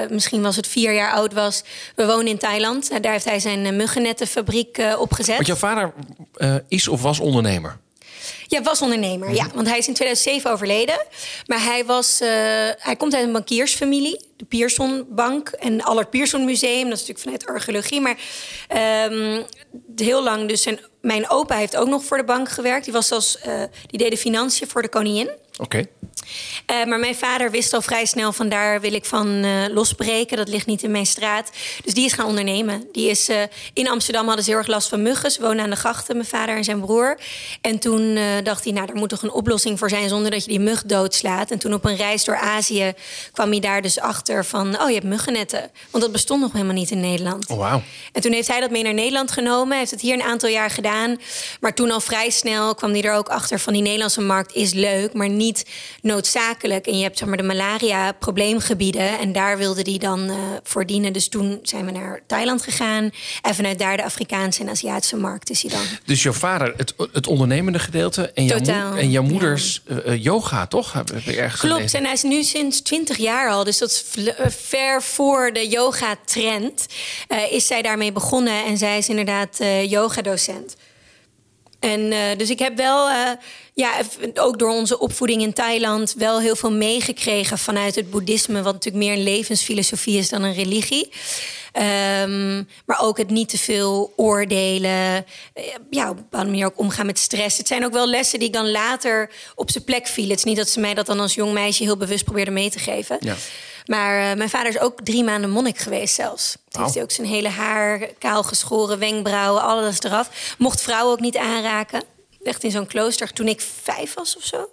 misschien 0.09 0.41
was 0.41 0.55
het 0.55 0.67
vier 0.67 0.93
jaar 0.93 1.11
oud 1.11 1.33
was. 1.33 1.63
We 1.95 2.05
wonen 2.05 2.27
in 2.27 2.37
Thailand. 2.37 2.89
Eh, 2.89 3.01
Daar 3.01 3.11
heeft 3.11 3.25
hij 3.25 3.39
zijn 3.39 3.75
muggennettenfabriek 3.75 4.81
opgezet. 4.97 5.35
Want 5.35 5.47
jouw 5.47 5.55
vader 5.55 5.93
is 6.67 6.87
of 6.87 7.01
was 7.01 7.19
ondernemer. 7.19 7.77
Ja, 8.51 8.61
was 8.61 8.81
ondernemer. 8.81 9.33
Ja, 9.33 9.47
want 9.53 9.67
hij 9.67 9.77
is 9.77 9.87
in 9.87 9.93
2007 9.93 10.51
overleden. 10.51 11.05
Maar 11.45 11.63
hij, 11.63 11.85
was, 11.85 12.19
eh, 12.21 12.29
hij 12.77 12.95
komt 12.97 13.15
uit 13.15 13.25
een 13.25 13.31
bankiersfamilie. 13.31 14.25
De 14.37 14.45
Pierson 14.45 15.05
Bank 15.09 15.49
en 15.49 15.81
Allard 15.81 16.09
Pierson 16.09 16.45
Museum. 16.45 16.89
Dat 16.89 16.99
is 16.99 17.07
natuurlijk 17.07 17.19
vanuit 17.19 17.45
archeologie. 17.45 18.01
Maar 18.01 18.17
ehm, 18.67 19.41
heel 19.95 20.23
lang 20.23 20.47
dus... 20.47 20.61
Zijn, 20.61 20.79
mijn 21.01 21.29
opa 21.29 21.55
heeft 21.55 21.77
ook 21.77 21.87
nog 21.87 22.03
voor 22.03 22.17
de 22.17 22.23
bank 22.23 22.49
gewerkt. 22.49 22.83
Die, 22.83 22.93
was 22.93 23.07
zelfs, 23.07 23.39
eh, 23.39 23.63
die 23.87 23.99
deed 23.99 24.11
de 24.11 24.17
financiën 24.17 24.67
voor 24.67 24.81
de 24.81 24.89
koningin. 24.89 25.29
Oké. 25.61 25.85
Eh, 26.65 26.85
maar 26.85 26.99
mijn 26.99 27.15
vader 27.15 27.51
wist 27.51 27.73
al 27.73 27.81
vrij 27.81 28.05
snel 28.05 28.33
van 28.33 28.49
daar 28.49 28.81
wil 28.81 28.93
ik 28.93 29.05
van 29.05 29.43
eh, 29.43 29.51
losbreken. 29.73 30.37
Dat 30.37 30.49
ligt 30.49 30.65
niet 30.65 30.83
in 30.83 30.91
mijn 30.91 31.05
straat. 31.05 31.51
Dus 31.83 31.93
die 31.93 32.05
is 32.05 32.13
gaan 32.13 32.25
ondernemen. 32.25 32.87
Die 32.91 33.09
is, 33.09 33.29
eh, 33.29 33.41
in 33.73 33.89
Amsterdam 33.89 34.25
hadden 34.25 34.43
ze 34.43 34.49
heel 34.49 34.59
erg 34.59 34.67
last 34.67 34.89
van 34.89 35.01
muggen. 35.01 35.31
Ze 35.31 35.47
aan 35.47 35.69
de 35.69 35.75
grachten, 35.75 36.15
mijn 36.15 36.27
vader 36.27 36.55
en 36.55 36.63
zijn 36.63 36.79
broer. 36.79 37.19
En 37.61 37.79
toen 37.79 38.19
dacht 38.43 38.63
hij, 38.63 38.73
nou, 38.73 38.87
daar 38.87 38.95
moet 38.95 39.09
toch 39.09 39.21
een 39.21 39.31
oplossing 39.31 39.79
voor 39.79 39.89
zijn... 39.89 40.09
zonder 40.09 40.31
dat 40.31 40.43
je 40.43 40.49
die 40.49 40.59
mug 40.59 40.83
doodslaat. 40.83 41.51
En 41.51 41.59
toen 41.59 41.73
op 41.73 41.85
een 41.85 41.95
reis 41.95 42.23
door 42.23 42.37
Azië 42.37 42.93
kwam 43.31 43.49
hij 43.49 43.59
daar 43.59 43.81
dus 43.81 43.99
achter 43.99 44.45
van... 44.45 44.81
oh, 44.81 44.87
je 44.87 44.93
hebt 44.93 45.05
muggennetten. 45.05 45.71
Want 45.89 46.03
dat 46.03 46.11
bestond 46.11 46.41
nog 46.41 46.51
helemaal 46.51 46.73
niet 46.73 46.91
in 46.91 46.99
Nederland. 46.99 47.49
Oh, 47.49 47.57
wauw. 47.57 47.81
En 48.11 48.21
toen 48.21 48.31
heeft 48.31 48.47
hij 48.47 48.59
dat 48.59 48.71
mee 48.71 48.83
naar 48.83 48.93
Nederland 48.93 49.31
genomen. 49.31 49.69
Hij 49.69 49.77
heeft 49.77 49.91
het 49.91 50.01
hier 50.01 50.13
een 50.13 50.23
aantal 50.23 50.49
jaar 50.49 50.69
gedaan. 50.69 51.17
Maar 51.59 51.73
toen 51.73 51.91
al 51.91 52.01
vrij 52.01 52.29
snel 52.29 52.75
kwam 52.75 52.91
hij 52.91 53.01
er 53.01 53.13
ook 53.13 53.29
achter 53.29 53.59
van 53.59 53.73
die 53.73 53.81
Nederlandse 53.81 54.21
markt 54.21 54.55
is 54.55 54.73
leuk, 54.73 55.13
maar 55.13 55.29
niet 55.29 55.50
noodzakelijk. 56.01 56.87
En 56.87 56.97
je 56.97 57.03
hebt 57.03 57.17
zeg 57.17 57.27
maar 57.27 57.37
de 57.37 57.43
malaria 57.43 58.11
probleemgebieden 58.11 59.19
en 59.19 59.31
daar 59.31 59.57
wilde 59.57 59.81
hij 59.81 59.97
dan 59.97 60.29
eh, 60.29 60.35
voor 60.63 60.85
dienen. 60.85 61.13
Dus 61.13 61.27
toen 61.27 61.59
zijn 61.63 61.85
we 61.85 61.91
naar 61.91 62.21
Thailand 62.27 62.61
gegaan 62.63 63.11
en 63.41 63.55
vanuit 63.55 63.79
daar 63.79 63.97
de 63.97 64.03
Afrikaanse 64.03 64.61
en 64.61 64.69
Aziatische 64.69 65.15
markt 65.15 65.49
is 65.49 65.61
hij 65.61 65.71
dan. 65.71 65.83
Dus 66.05 66.23
jouw 66.23 66.33
vader, 66.33 66.73
het, 66.77 66.93
het 67.11 67.27
ondernemende 67.27 67.79
gedeelte 67.79 68.31
en 68.31 68.45
jouw, 68.45 68.57
Totaal, 68.57 68.95
en 68.95 69.11
jouw 69.11 69.23
moeders 69.23 69.81
eh, 69.87 69.97
eh, 69.97 70.23
yoga, 70.23 70.67
toch? 70.67 70.93
Heb 70.93 71.09
heb 71.09 71.25
ik 71.25 71.35
ergens 71.35 71.61
Klopt, 71.61 71.75
gelezen. 71.75 71.99
en 71.99 72.05
hij 72.05 72.13
is 72.13 72.23
nu 72.23 72.43
sinds 72.43 72.81
20 72.81 73.17
jaar 73.17 73.49
al, 73.49 73.63
dus 73.63 73.77
dat 73.77 73.89
is 73.89 74.03
ver 74.47 75.01
voor 75.01 75.53
de 75.53 75.67
yoga-trend, 75.67 76.85
is 77.49 77.67
zij 77.67 77.81
daarmee 77.81 78.11
begonnen. 78.11 78.65
En 78.65 78.77
zij 78.77 78.97
is 78.97 79.09
inderdaad 79.09 79.57
yogadocent. 79.87 80.75
En 81.81 82.11
eh, 82.11 82.37
dus 82.37 82.49
ik 82.49 82.59
heb 82.59 82.77
wel, 82.77 83.09
eh, 83.09 83.31
ja, 83.73 83.91
ook 84.33 84.59
door 84.59 84.69
onze 84.69 84.99
opvoeding 84.99 85.41
in 85.41 85.53
Thailand, 85.53 86.13
wel 86.17 86.39
heel 86.39 86.55
veel 86.55 86.71
meegekregen 86.71 87.57
vanuit 87.57 87.95
het 87.95 88.09
boeddhisme, 88.09 88.61
wat 88.61 88.73
natuurlijk 88.73 89.03
meer 89.03 89.13
een 89.13 89.23
levensfilosofie 89.23 90.17
is 90.17 90.29
dan 90.29 90.43
een 90.43 90.53
religie. 90.53 91.11
Ehm, 91.71 92.63
maar 92.85 92.99
ook 93.01 93.17
het 93.17 93.29
niet 93.29 93.49
te 93.49 93.57
veel 93.57 94.13
oordelen. 94.15 95.25
Eh, 95.53 95.63
Ja, 95.89 96.09
op 96.09 96.17
een 96.17 96.23
bepaalde 96.23 96.49
manier 96.49 96.65
ook 96.65 96.79
omgaan 96.79 97.05
met 97.05 97.19
stress. 97.19 97.57
Het 97.57 97.67
zijn 97.67 97.85
ook 97.85 97.93
wel 97.93 98.07
lessen 98.07 98.39
die 98.39 98.47
ik 98.47 98.53
dan 98.53 98.71
later 98.71 99.31
op 99.55 99.71
zijn 99.71 99.83
plek 99.83 100.07
vielen. 100.07 100.29
Het 100.29 100.39
is 100.39 100.45
niet 100.45 100.57
dat 100.57 100.69
ze 100.69 100.79
mij 100.79 100.93
dat 100.93 101.05
dan 101.05 101.19
als 101.19 101.33
jong 101.33 101.53
meisje 101.53 101.83
heel 101.83 101.97
bewust 101.97 102.23
probeerden 102.23 102.53
mee 102.53 102.69
te 102.69 102.79
geven. 102.79 103.17
Ja. 103.19 103.35
Maar 103.85 104.31
eh, 104.31 104.37
mijn 104.37 104.49
vader 104.49 104.67
is 104.67 104.79
ook 104.79 105.01
drie 105.03 105.23
maanden 105.23 105.49
monnik 105.49 105.77
geweest 105.77 106.15
zelfs. 106.15 106.57
Toen 106.69 106.81
heeft 106.81 106.93
hij 106.93 107.03
ook 107.03 107.11
zijn 107.11 107.27
hele 107.27 107.49
haar 107.49 107.99
kaal 108.19 108.43
geschoren, 108.43 108.99
wenkbrauwen, 108.99 109.61
alles 109.61 110.01
eraf. 110.01 110.55
Mocht 110.57 110.81
vrouwen 110.81 111.11
ook 111.13 111.19
niet 111.19 111.37
aanraken. 111.37 112.03
Echt 112.43 112.63
in 112.63 112.71
zo'n 112.71 112.87
klooster 112.87 113.33
toen 113.33 113.47
ik 113.47 113.61
vijf 113.61 114.13
was 114.13 114.37
of 114.37 114.43
zo. 114.43 114.69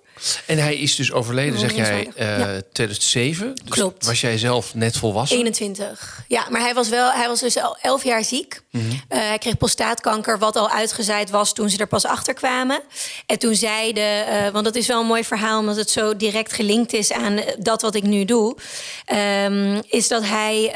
En 0.47 0.59
hij 0.59 0.77
is 0.77 0.97
dus 0.97 1.13
overleden, 1.13 1.59
zeg 1.59 1.75
jij, 1.75 1.85
Bewonderenswaardig. 1.85 2.49
eh 2.49 2.55
Ja. 2.55 2.61
2007. 2.73 3.55
Dus 3.65 3.75
Klopt. 3.75 4.07
Was 4.07 4.21
jij 4.21 4.39
zelf 4.39 4.75
net 4.75 4.97
volwassen? 4.97 5.37
21. 5.37 6.23
Ja, 6.29 6.47
maar 6.51 6.61
hij 6.61 6.75
was 6.75 6.89
wel, 6.89 7.11
hij 7.13 7.29
was 7.29 7.41
dus 7.41 7.57
al 7.59 7.77
elf 7.83 8.05
jaar 8.05 8.25
ziek. 8.25 8.61
Mhm. 8.71 8.85
Eh, 9.09 9.19
hij 9.19 9.39
kreeg 9.39 9.57
prostaatkanker, 9.57 10.39
wat 10.39 10.57
al 10.57 10.71
uitgezaaid 10.71 11.31
was 11.31 11.53
toen 11.53 11.71
ze 11.71 11.79
er 11.79 11.87
pas 11.87 12.05
achter 12.05 12.35
kwamen. 12.35 12.81
En 13.27 13.39
toen 13.39 13.55
zeiden, 13.55 14.27
eh, 14.27 14.49
want 14.53 14.65
dat 14.65 14.75
is 14.75 14.87
wel 14.87 15.01
een 15.01 15.07
mooi 15.07 15.25
verhaal, 15.25 15.59
omdat 15.61 15.77
het 15.77 15.91
zo 15.91 16.17
direct 16.17 16.53
gelinkt 16.53 16.93
is 16.93 17.13
aan 17.13 17.41
dat 17.59 17.83
wat 17.83 17.95
ik 17.95 18.03
nu 18.03 18.25
doe. 18.25 18.57
ehm, 19.05 19.81
is 19.89 20.09
dat 20.09 20.23
hij 20.25 20.73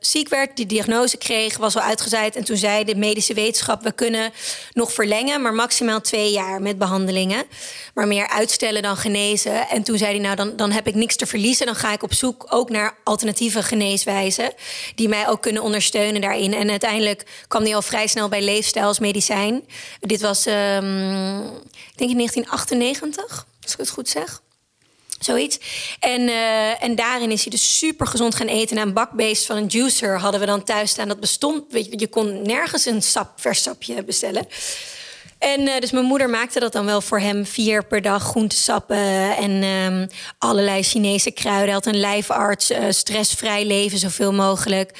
ziek 0.00 0.28
werd, 0.28 0.56
die 0.56 0.66
diagnose 0.66 1.16
kreeg, 1.16 1.56
was 1.56 1.76
al 1.76 1.82
uitgezaaid. 1.82 2.36
En 2.36 2.44
toen 2.44 2.56
zei 2.56 2.84
de 2.84 2.94
medische 2.94 3.34
wetenschap: 3.34 3.82
we 3.82 3.92
kunnen 3.92 4.32
nog 4.72 4.92
verlengen, 4.92 5.42
maar 5.42 5.54
maximaal 5.54 6.00
twee 6.00 6.30
jaar 6.32 6.62
met 6.62 6.78
behandelingen. 6.78 7.44
Maar 7.94 8.06
meer 8.06 8.28
dan 8.74 8.96
genezen. 8.96 9.68
En 9.68 9.82
toen 9.82 9.98
zei 9.98 10.10
hij: 10.10 10.20
Nou, 10.20 10.36
dan, 10.36 10.56
dan 10.56 10.70
heb 10.70 10.86
ik 10.86 10.94
niks 10.94 11.16
te 11.16 11.26
verliezen. 11.26 11.66
Dan 11.66 11.74
ga 11.74 11.92
ik 11.92 12.02
op 12.02 12.14
zoek 12.14 12.46
ook 12.48 12.70
naar 12.70 12.96
alternatieve 13.04 13.62
geneeswijzen. 13.62 14.52
die 14.94 15.08
mij 15.08 15.28
ook 15.28 15.42
kunnen 15.42 15.62
ondersteunen 15.62 16.20
daarin. 16.20 16.54
En 16.54 16.70
uiteindelijk 16.70 17.44
kwam 17.48 17.62
hij 17.62 17.74
al 17.74 17.82
vrij 17.82 18.06
snel 18.06 18.28
bij 18.28 18.42
leefstijl 18.42 18.86
als 18.86 18.98
medicijn. 18.98 19.64
Dit 20.00 20.20
was, 20.20 20.46
ehm, 20.46 21.38
ik 21.72 21.96
denk 21.96 22.10
in 22.10 22.16
1998, 22.16 23.46
als 23.62 23.72
ik 23.72 23.78
het 23.78 23.90
goed 23.90 24.08
zeg. 24.08 24.42
Zoiets. 25.18 25.58
En, 26.00 26.28
eh, 26.28 26.82
en 26.82 26.94
daarin 26.94 27.30
is 27.30 27.42
hij 27.42 27.50
dus 27.50 27.78
super 27.78 28.06
gezond 28.06 28.34
gaan 28.34 28.46
eten. 28.46 28.76
En 28.76 28.86
een 28.86 28.92
bakbeest 28.92 29.46
van 29.46 29.56
een 29.56 29.66
juicer 29.66 30.18
hadden 30.18 30.40
we 30.40 30.46
dan 30.46 30.64
thuis 30.64 30.90
staan. 30.90 31.08
Dat 31.08 31.20
bestond, 31.20 31.64
weet 31.72 31.86
je, 31.86 31.98
je 31.98 32.08
kon 32.08 32.42
nergens 32.42 32.84
een 32.84 33.02
sap, 33.02 33.40
vers 33.40 33.62
sapje 33.62 34.04
bestellen. 34.04 34.46
En 35.38 35.68
eh, 35.68 35.80
dus 35.80 35.90
mijn 35.90 36.04
moeder 36.04 36.30
maakte 36.30 36.60
dat 36.60 36.72
dan 36.72 36.84
wel 36.84 37.00
voor 37.00 37.20
hem 37.20 37.46
vier 37.46 37.84
per 37.84 38.02
dag 38.02 38.22
groentesappen 38.22 39.36
en 39.36 39.62
ehm, 39.62 40.06
allerlei 40.38 40.82
Chinese 40.82 41.30
kruiden. 41.30 41.74
Had 41.74 41.86
een 41.86 42.00
lijfarts, 42.00 42.70
eh, 42.70 42.84
stressvrij 42.88 43.64
leven 43.64 43.98
zoveel 43.98 44.32
mogelijk. 44.32 44.90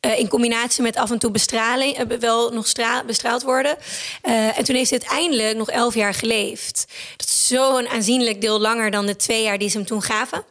Eh, 0.00 0.18
in 0.18 0.28
combinatie 0.28 0.82
met 0.82 0.96
af 0.96 1.10
en 1.10 1.18
toe 1.18 1.30
bestraling, 1.30 2.18
wel 2.20 2.50
nog 2.50 2.66
stra- 2.66 3.04
bestraald 3.04 3.42
worden. 3.42 3.76
En 4.22 4.64
toen 4.64 4.76
heeft 4.76 4.90
hij 4.90 5.00
uiteindelijk 5.00 5.56
nog 5.56 5.70
elf 5.70 5.94
jaar 5.94 6.14
geleefd. 6.14 6.86
Dat 7.16 7.26
is 7.26 7.46
zo'n 7.46 7.88
aanzienlijk 7.88 8.40
deel 8.40 8.60
langer 8.60 8.90
dan 8.90 9.06
de 9.06 9.16
twee 9.16 9.42
jaar 9.42 9.58
die 9.58 9.68
ze 9.68 9.76
hem 9.76 9.86
toen 9.86 10.02
gaven. 10.02 10.44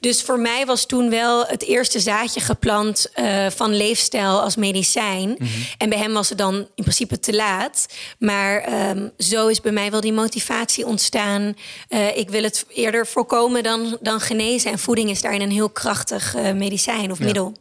Dus 0.00 0.22
voor 0.22 0.40
mij 0.40 0.66
was 0.66 0.86
toen 0.86 1.10
wel 1.10 1.46
het 1.46 1.62
eerste 1.62 2.00
zaadje 2.00 2.40
geplant 2.40 3.10
eh, 3.12 3.46
van 3.50 3.76
leefstijl 3.76 4.40
als 4.40 4.56
medicijn. 4.56 5.38
En 5.78 5.88
bij 5.88 5.98
hem 5.98 6.12
was 6.12 6.28
het 6.28 6.38
dan 6.38 6.54
in 6.54 6.82
principe 6.82 7.20
te 7.20 7.34
laat. 7.34 7.86
Maar 8.18 8.60
ehm, 8.60 9.08
zo 9.18 9.48
is 9.48 9.60
bij 9.60 9.72
mij 9.72 9.90
wel 9.90 10.00
die 10.00 10.12
motivatie 10.12 10.86
ontstaan. 10.86 11.56
Eh, 11.88 12.16
ik 12.16 12.30
wil 12.30 12.42
het 12.42 12.66
eerder 12.68 13.06
voorkomen 13.06 13.62
dan, 13.62 13.98
dan 14.00 14.20
genezen. 14.20 14.70
En 14.70 14.78
voeding 14.78 15.10
is 15.10 15.20
daarin 15.20 15.40
een 15.40 15.50
heel 15.50 15.70
krachtig 15.70 16.34
eh, 16.34 16.52
medicijn 16.52 17.10
of 17.10 17.18
middel. 17.18 17.56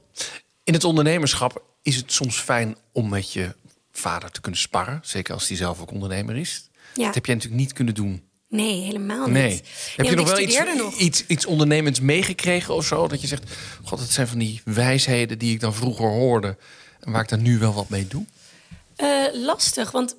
In 0.63 0.73
het 0.73 0.83
ondernemerschap 0.83 1.63
is 1.81 1.95
het 1.95 2.11
soms 2.11 2.39
fijn 2.39 2.75
om 2.91 3.09
met 3.09 3.33
je 3.33 3.55
vader 3.91 4.31
te 4.31 4.41
kunnen 4.41 4.59
sparren. 4.59 4.99
Zeker 5.03 5.33
als 5.33 5.47
hij 5.47 5.57
zelf 5.57 5.81
ook 5.81 5.91
ondernemer 5.91 6.35
is. 6.35 6.69
Ja. 6.93 7.05
Dat 7.05 7.15
heb 7.15 7.25
jij 7.25 7.35
natuurlijk 7.35 7.61
niet 7.61 7.73
kunnen 7.73 7.93
doen. 7.93 8.28
Nee, 8.49 8.81
helemaal 8.81 9.25
niet. 9.25 9.33
Nee. 9.33 9.61
Heb 9.95 10.05
je 10.05 10.15
nog 10.15 10.29
wel 10.29 10.39
iets, 10.39 10.59
nog. 10.77 10.97
iets, 10.97 11.23
iets 11.27 11.45
ondernemends 11.45 11.99
meegekregen 11.99 12.73
of 12.75 12.85
zo? 12.85 13.07
Dat 13.07 13.21
je 13.21 13.27
zegt, 13.27 13.43
god, 13.83 13.99
het 13.99 14.11
zijn 14.11 14.27
van 14.27 14.39
die 14.39 14.61
wijsheden 14.65 15.37
die 15.37 15.53
ik 15.53 15.59
dan 15.59 15.73
vroeger 15.73 16.07
hoorde... 16.07 16.57
en 16.99 17.11
waar 17.11 17.21
ik 17.21 17.29
dan 17.29 17.41
nu 17.41 17.57
wel 17.57 17.73
wat 17.73 17.89
mee 17.89 18.07
doe? 18.07 18.25
Uh, 19.03 19.25
lastig, 19.33 19.91
want 19.91 20.15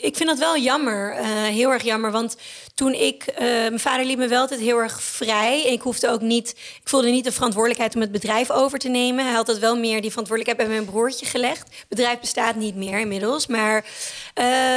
ik 0.00 0.16
vind 0.16 0.28
dat 0.28 0.38
wel 0.38 0.58
jammer. 0.58 1.18
Uh, 1.18 1.24
heel 1.42 1.70
erg 1.70 1.82
jammer, 1.82 2.10
want 2.10 2.36
toen 2.74 2.94
ik... 2.94 3.24
Uh, 3.32 3.38
mijn 3.38 3.80
vader 3.80 4.06
liet 4.06 4.18
me 4.18 4.28
wel 4.28 4.40
altijd 4.40 4.60
heel 4.60 4.78
erg 4.78 5.02
vrij. 5.02 5.66
En 5.66 5.72
ik 5.72 5.80
hoefde 5.80 6.08
ook 6.08 6.20
niet... 6.20 6.50
Ik 6.50 6.88
voelde 6.88 7.08
niet 7.08 7.24
de 7.24 7.32
verantwoordelijkheid 7.32 7.94
om 7.94 8.00
het 8.00 8.12
bedrijf 8.12 8.50
over 8.50 8.78
te 8.78 8.88
nemen. 8.88 9.24
Hij 9.24 9.34
had 9.34 9.46
dat 9.46 9.58
wel 9.58 9.76
meer 9.76 10.00
die 10.00 10.10
verantwoordelijkheid 10.10 10.68
bij 10.68 10.78
mijn 10.78 10.90
broertje 10.90 11.26
gelegd. 11.26 11.58
Het 11.58 11.88
bedrijf 11.88 12.20
bestaat 12.20 12.54
niet 12.54 12.74
meer 12.74 12.98
inmiddels. 12.98 13.46
Maar 13.46 13.84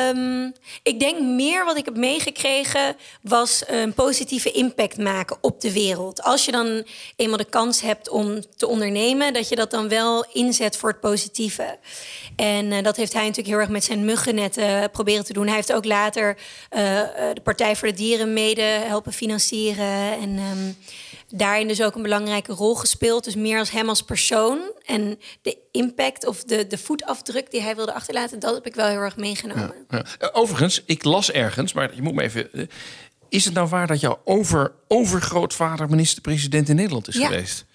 um, 0.10 0.54
ik 0.84 0.99
denk 0.99 1.19
meer 1.19 1.65
wat 1.65 1.77
ik 1.77 1.86
heb 1.86 1.95
meegekregen... 1.95 2.95
was 3.21 3.63
een 3.67 3.93
positieve 3.93 4.51
impact 4.51 4.97
maken 4.97 5.38
op 5.41 5.62
de 5.62 5.71
wereld. 5.73 6.21
Als 6.21 6.45
je 6.45 6.51
dan 6.51 6.86
eenmaal 7.15 7.38
de 7.38 7.45
kans 7.45 7.82
hebt 7.82 8.10
om 8.10 8.41
te 8.58 8.67
ondernemen... 8.67 9.34
dat 9.34 9.49
je 9.49 9.56
dat 9.56 9.71
dan 9.71 9.89
wel 9.89 10.25
inzet 10.34 10.77
voor 10.77 10.89
het 10.89 10.99
positieve. 10.99 11.77
En 12.36 12.84
dat 12.84 12.95
heeft 12.95 13.13
hij 13.13 13.25
natuurlijk 13.38 13.56
heel 13.56 13.65
erg 13.65 13.70
met 13.70 13.84
zijn 13.84 14.06
muggennetten 14.06 14.82
uh, 14.82 14.84
proberen 14.91 15.26
te 15.26 15.34
doen. 15.34 15.46
Hij 15.46 15.56
heeft 15.56 15.74
ook 15.74 15.86
later 15.86 16.38
uh, 16.38 16.80
de 17.34 17.41
Partij 17.44 17.76
voor 17.76 17.88
de 17.88 17.94
Dieren 17.94 18.34
mede 18.34 18.62
helpen 18.62 19.13
financieren. 19.13 20.17
En 20.17 20.39
um, 20.39 20.78
daarin 21.28 21.67
dus 21.67 21.82
ook 21.82 21.96
een 21.96 22.02
belangrijke 22.02 22.54
rol 22.54 22.76
gespeeld. 22.76 23.24
Dus 23.24 23.36
meer 23.36 23.60
als 23.60 23.72
hem 23.72 23.89
als 23.89 24.02
persoon. 24.02 24.60
En 24.86 25.20
de 25.41 25.58
impact 25.72 26.26
of 26.26 26.44
de, 26.44 26.67
de 26.67 26.78
voetafdruk 26.78 27.52
die 27.52 27.62
hij 27.62 27.76
wilde 27.76 27.94
achterlaten, 27.94 28.39
dat 28.39 28.54
heb 28.54 28.65
ik 28.65 28.76
wel 28.76 28.88
heel 28.88 29.00
erg 29.00 29.17
meegenomen. 29.17 29.74
Ja, 29.89 30.06
ja. 30.20 30.30
Overigens, 30.34 30.82
ik 30.86 31.04
las 31.04 31.32
ergens, 31.32 31.74
maar 31.74 31.96
je 31.96 32.02
moet 32.02 32.13
me 32.13 32.22
even. 32.22 32.70
Is 33.30 33.46
het 33.46 33.54
nou 33.54 33.67
waar 33.67 33.88
dat 33.88 34.00
jouw 34.00 34.22
over, 34.24 34.72
overgrootvader 34.88 35.89
minister-president 35.89 36.70
in 36.70 36.76
Nederland 36.76 37.08
is 37.08 37.15
ja. 37.15 37.28
geweest? 37.28 37.65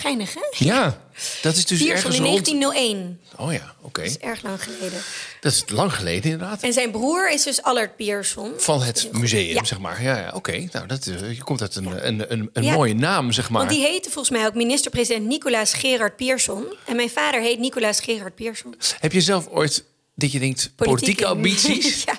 Geinig, 0.00 0.34
hè? 0.34 0.40
Ja, 0.50 1.00
dat 1.42 1.56
is 1.56 1.66
dus 1.66 1.86
ergens 1.86 2.16
in 2.16 2.22
rond... 2.24 2.44
1901. 2.44 3.20
Oh 3.36 3.52
ja, 3.52 3.74
oké. 3.82 4.00
Dat 4.02 4.10
is 4.10 4.18
erg 4.18 4.42
lang 4.42 4.62
geleden. 4.62 5.02
Dat 5.40 5.52
is 5.52 5.64
lang 5.66 5.94
geleden 5.94 6.30
inderdaad. 6.30 6.62
En 6.62 6.72
zijn 6.72 6.90
broer 6.90 7.30
is 7.30 7.42
dus 7.42 7.62
Allard 7.62 7.96
Pierson. 7.96 8.52
Van 8.56 8.82
het 8.82 9.08
museum, 9.12 9.54
Ja. 9.54 9.64
zeg 9.64 9.78
maar. 9.78 10.02
Ja, 10.02 10.18
ja 10.18 10.30
oké. 10.34 10.68
Nou, 10.72 10.86
dat, 10.86 11.06
eh, 11.06 11.32
je 11.32 11.42
komt 11.44 11.60
uit 11.60 11.76
een, 11.76 12.06
een, 12.06 12.32
een, 12.32 12.50
een 12.52 12.64
mooie 12.72 12.94
naam, 12.94 13.32
zeg 13.32 13.50
maar. 13.50 13.64
Want 13.66 13.76
die 13.76 13.86
heette 13.86 14.10
volgens 14.10 14.36
mij 14.38 14.46
ook 14.46 14.54
minister-president 14.54 15.26
Nicolaas 15.26 15.72
Gerard 15.72 16.16
Pierson. 16.16 16.66
En 16.86 16.96
mijn 16.96 17.10
vader 17.10 17.40
heet 17.40 17.58
Nicolaas 17.58 18.00
Gerard 18.00 18.34
Pierson. 18.34 18.74
Heb 19.00 19.12
je 19.12 19.20
zelf 19.20 19.46
ooit 19.48 19.84
dat 20.14 20.32
je 20.32 20.38
denkt, 20.38 20.70
politieke 20.76 21.26
ambities? 21.26 22.02
ja, 22.04 22.16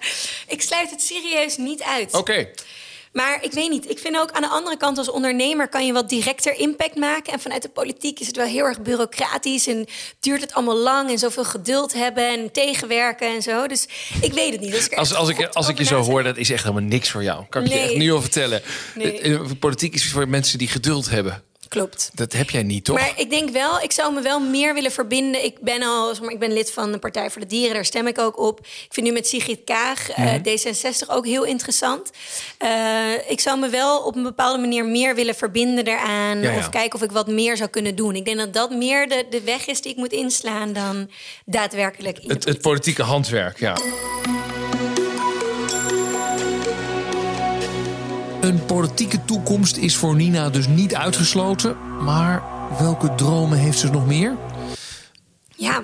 ik 0.48 0.62
sluit 0.62 0.89
het 0.89 1.02
serieus 1.02 1.58
niet 1.58 1.82
uit. 1.82 2.13
Oké. 2.13 2.48
Maar 3.13 3.43
ik 3.43 3.52
weet 3.52 3.69
niet. 3.69 3.89
Ik 3.89 4.00
vind 4.00 4.17
ook 4.17 4.32
aan 4.32 4.41
de 4.41 4.48
andere 4.48 4.78
kant 4.78 4.98
als 4.98 5.10
ondernemer 5.10 5.69
kan 5.69 5.86
je 5.86 5.93
wat 5.93 6.10
directer 6.10 6.56
impact 6.60 6.95
maken. 6.95 7.34
En 7.34 7.39
vanuit 7.39 7.62
de 7.62 7.69
politiek 7.69 8.19
is 8.19 8.28
het 8.28 8.36
wel 8.36 8.45
heel 8.45 8.65
erg 8.65 8.82
bureaucratisch 8.82 9.67
en 9.67 9.88
duurt 10.19 10.41
het 10.41 10.54
allemaal 10.54 10.78
lang 10.78 11.10
en 11.10 11.17
zoveel 11.17 11.45
geduld 11.45 11.93
hebben 11.93 12.30
en 12.30 12.52
tegenwerken 12.52 13.28
en 13.28 13.41
zo. 13.41 13.67
Dus 13.67 13.88
ik 14.22 14.34
weet 14.34 14.52
het 14.52 14.62
niet. 14.62 14.72
Dus 14.72 14.86
ik 14.86 14.93
Als, 14.93 15.13
als, 15.13 15.30
ik, 15.30 15.48
als 15.48 15.67
ik 15.67 15.78
je 15.78 15.84
zo 15.84 16.02
hoor, 16.02 16.24
dat 16.24 16.38
is 16.38 16.50
echt 16.50 16.63
helemaal 16.63 16.89
niks 16.89 17.10
voor 17.10 17.24
jou. 17.24 17.45
Kan 17.50 17.63
ik 17.63 17.72
je 17.72 17.80
echt 17.80 17.95
nu 17.95 18.12
al 18.12 18.22
vertellen. 18.22 18.62
Nee. 18.95 19.19
Eh, 19.19 19.34
eh, 19.34 19.41
Politiek 19.60 19.93
is 19.93 20.12
voor 20.12 20.28
mensen 20.28 20.58
die 20.58 20.67
geduld 20.67 21.10
hebben. 21.10 21.43
Klopt. 21.69 22.10
Dat 22.13 22.34
heb 22.34 22.49
jij 22.49 22.63
niet, 22.63 22.86
toch? 22.86 22.97
Maar 22.97 23.13
ik 23.15 23.29
denk 23.29 23.49
wel, 23.49 23.79
ik 23.82 23.91
zou 23.91 24.13
me 24.13 24.21
wel 24.21 24.39
meer 24.39 24.73
willen 24.73 24.91
verbinden. 24.91 25.43
Ik 25.43 25.60
ben 25.62 25.84
al, 25.84 26.08
zeg 26.15 26.21
maar, 26.23 26.32
ik 26.34 26.39
ben 26.39 26.53
lid 26.53 26.71
van 26.71 26.91
de 26.91 26.97
Partij 26.97 27.29
voor 27.29 27.41
de 27.41 27.47
Dieren, 27.47 27.73
daar 27.73 27.86
stem 27.86 28.08
ik 28.08 28.19
ook 28.19 28.39
op. 28.39 28.60
Ik 28.60 28.88
vind 28.89 29.05
nu 29.08 29.12
met 29.13 29.27
Sigrid 29.27 29.63
Kaag, 29.65 30.10
eh, 30.10 30.25
Mhm. 30.25 30.41
D66, 30.41 31.10
ook 31.10 31.25
heel 31.25 31.43
interessant. 31.43 32.12
Eh, 32.58 32.69
ik 33.27 33.39
zou 33.39 33.60
me 33.60 33.69
wel 33.69 33.99
op 33.99 34.15
een 34.15 34.23
bepaalde 34.23 34.60
manier 34.60 34.86
meer 34.86 35.15
willen 35.15 35.36
verbinden 35.36 35.86
daaraan. 35.86 36.41
Ja, 36.41 36.51
ja. 36.51 36.58
Of 36.58 36.69
kijken 36.69 36.99
of 36.99 37.05
ik 37.05 37.12
wat 37.12 37.27
meer 37.27 37.58
zou 37.58 37.69
kunnen 37.69 37.95
doen. 37.95 38.15
Ik 38.15 38.25
denk 38.25 38.38
dat 38.38 38.53
dat 38.53 38.71
meer 38.71 39.08
de, 39.08 39.25
de 39.29 39.41
weg 39.41 39.67
is 39.67 39.82
die 39.82 39.91
ik 39.91 39.97
moet 39.97 40.12
inslaan 40.12 40.73
dan 40.73 41.10
daadwerkelijk 41.45 42.19
in 42.19 42.29
het, 42.29 42.43
het 42.45 42.62
politieke 42.62 43.03
handwerk, 43.03 43.60
ja. 43.60 43.77
Een 48.41 48.65
politieke 48.65 49.25
toekomst 49.25 49.78
is 49.78 49.95
voor 49.95 50.15
Nina 50.15 50.49
dus 50.49 50.67
niet 50.67 50.95
uitgesloten. 50.95 51.78
Maar 52.04 52.43
welke 52.80 53.15
dromen 53.15 53.58
heeft 53.58 53.80
ze 53.80 53.89
nog 53.89 54.06
meer? 54.08 54.36
Ja. 55.56 55.84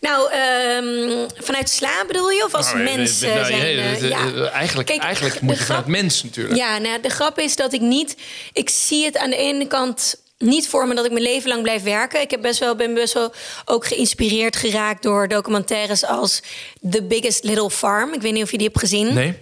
Nou, 0.00 0.30
ehm, 0.32 1.28
vanuit 1.44 1.68
sla 1.70 2.04
bedoel 2.06 2.30
je? 2.30 2.44
Of 2.44 2.54
als 2.54 2.72
Nou, 2.72 2.84
mens 2.84 3.20
nou, 3.20 3.44
zijn? 3.44 3.98
ja. 4.08 4.18
eh, 4.18 4.52
Eigenlijk, 4.54 4.88
Kijk, 4.88 5.02
eigenlijk 5.02 5.40
moet 5.40 5.50
je 5.56 5.62
grap- 5.62 5.66
vanuit 5.84 6.02
mens 6.02 6.22
natuurlijk. 6.22 6.56
Ja, 6.56 6.78
nou, 6.78 7.00
de 7.00 7.08
grap 7.08 7.38
is 7.38 7.56
dat 7.56 7.72
ik 7.72 7.80
niet... 7.80 8.16
Ik 8.52 8.68
zie 8.70 9.04
het 9.04 9.16
aan 9.18 9.30
de 9.30 9.36
ene 9.36 9.66
kant 9.66 10.14
niet 10.38 10.68
voor 10.68 10.86
me 10.88 10.94
dat 10.94 11.04
ik 11.04 11.10
mijn 11.10 11.22
leven 11.22 11.48
lang 11.48 11.62
blijf 11.62 11.82
werken. 11.82 12.20
Ik 12.20 12.30
heb 12.30 12.42
best 12.42 12.58
wel, 12.60 12.76
ben 12.76 12.94
best 12.94 13.12
wel 13.14 13.32
ook 13.64 13.86
geïnspireerd 13.86 14.56
geraakt 14.56 15.02
door 15.02 15.28
documentaires 15.28 16.04
als 16.06 16.42
The 16.90 17.02
Biggest 17.02 17.44
Little 17.44 17.70
Farm. 17.70 18.12
Ik 18.12 18.20
weet 18.22 18.32
niet 18.32 18.42
of 18.42 18.50
je 18.50 18.58
die 18.58 18.66
hebt 18.66 18.78
gezien. 18.78 19.14
Nee? 19.14 19.38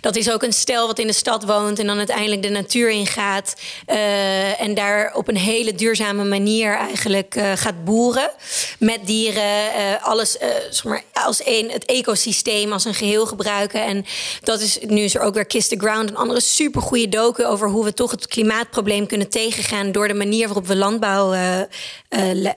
Dat 0.00 0.16
is 0.16 0.30
ook 0.30 0.42
een 0.42 0.52
stel 0.52 0.86
wat 0.86 0.98
in 0.98 1.06
de 1.06 1.12
stad 1.12 1.44
woont 1.44 1.78
en 1.78 1.86
dan 1.86 1.98
uiteindelijk 1.98 2.42
de 2.42 2.48
natuur 2.48 2.90
ingaat. 2.90 3.54
eh 3.86 4.60
en 4.60 4.74
daar 4.74 5.14
op 5.14 5.28
een 5.28 5.36
hele 5.36 5.74
duurzame 5.74 6.24
manier 6.24 6.76
eigenlijk 6.76 7.34
eh, 7.34 7.52
gaat 7.54 7.84
boeren. 7.84 8.30
Met 8.78 8.98
dieren, 9.04 9.74
eh, 9.74 10.04
alles 10.04 10.36
zeg 10.70 10.84
maar, 10.84 11.02
als 11.12 11.42
één, 11.42 11.70
het 11.70 11.84
ecosysteem 11.84 12.72
als 12.72 12.84
een 12.84 12.94
geheel 12.94 13.26
gebruiken. 13.26 13.84
En 13.84 14.04
dat 14.42 14.60
is, 14.60 14.78
nu 14.86 15.00
is 15.00 15.14
er 15.14 15.20
ook 15.20 15.34
weer 15.34 15.46
Kiss 15.46 15.68
the 15.68 15.78
Ground, 15.78 16.10
een 16.10 16.16
andere 16.16 16.40
supergoeie 16.40 17.08
docu 17.08 17.44
over 17.44 17.68
hoe 17.68 17.84
we 17.84 17.94
toch 17.94 18.10
het 18.10 18.26
klimaatprobleem 18.26 19.06
kunnen 19.06 19.28
tegengaan 19.28 19.92
door 19.92 20.08
de 20.08 20.14
manier 20.14 20.46
waarop 20.46 20.66
we 20.66 20.76
landbouw 20.76 21.34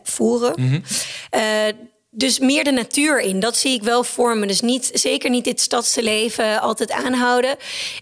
voeren. 0.04 0.84
Eh, 1.30 1.41
dus 2.17 2.39
meer 2.39 2.63
de 2.63 2.71
natuur 2.71 3.19
in, 3.21 3.39
dat 3.39 3.58
zie 3.58 3.73
ik 3.73 3.84
wel 3.84 4.03
voor 4.03 4.38
me. 4.38 4.45
Dus 4.45 4.62
niet, 4.62 4.89
zeker 4.93 5.30
niet 5.30 5.43
dit 5.43 5.62
stadse 5.62 6.03
leven 6.03 6.62
altijd 6.62 6.91
aanhouden. 6.91 7.56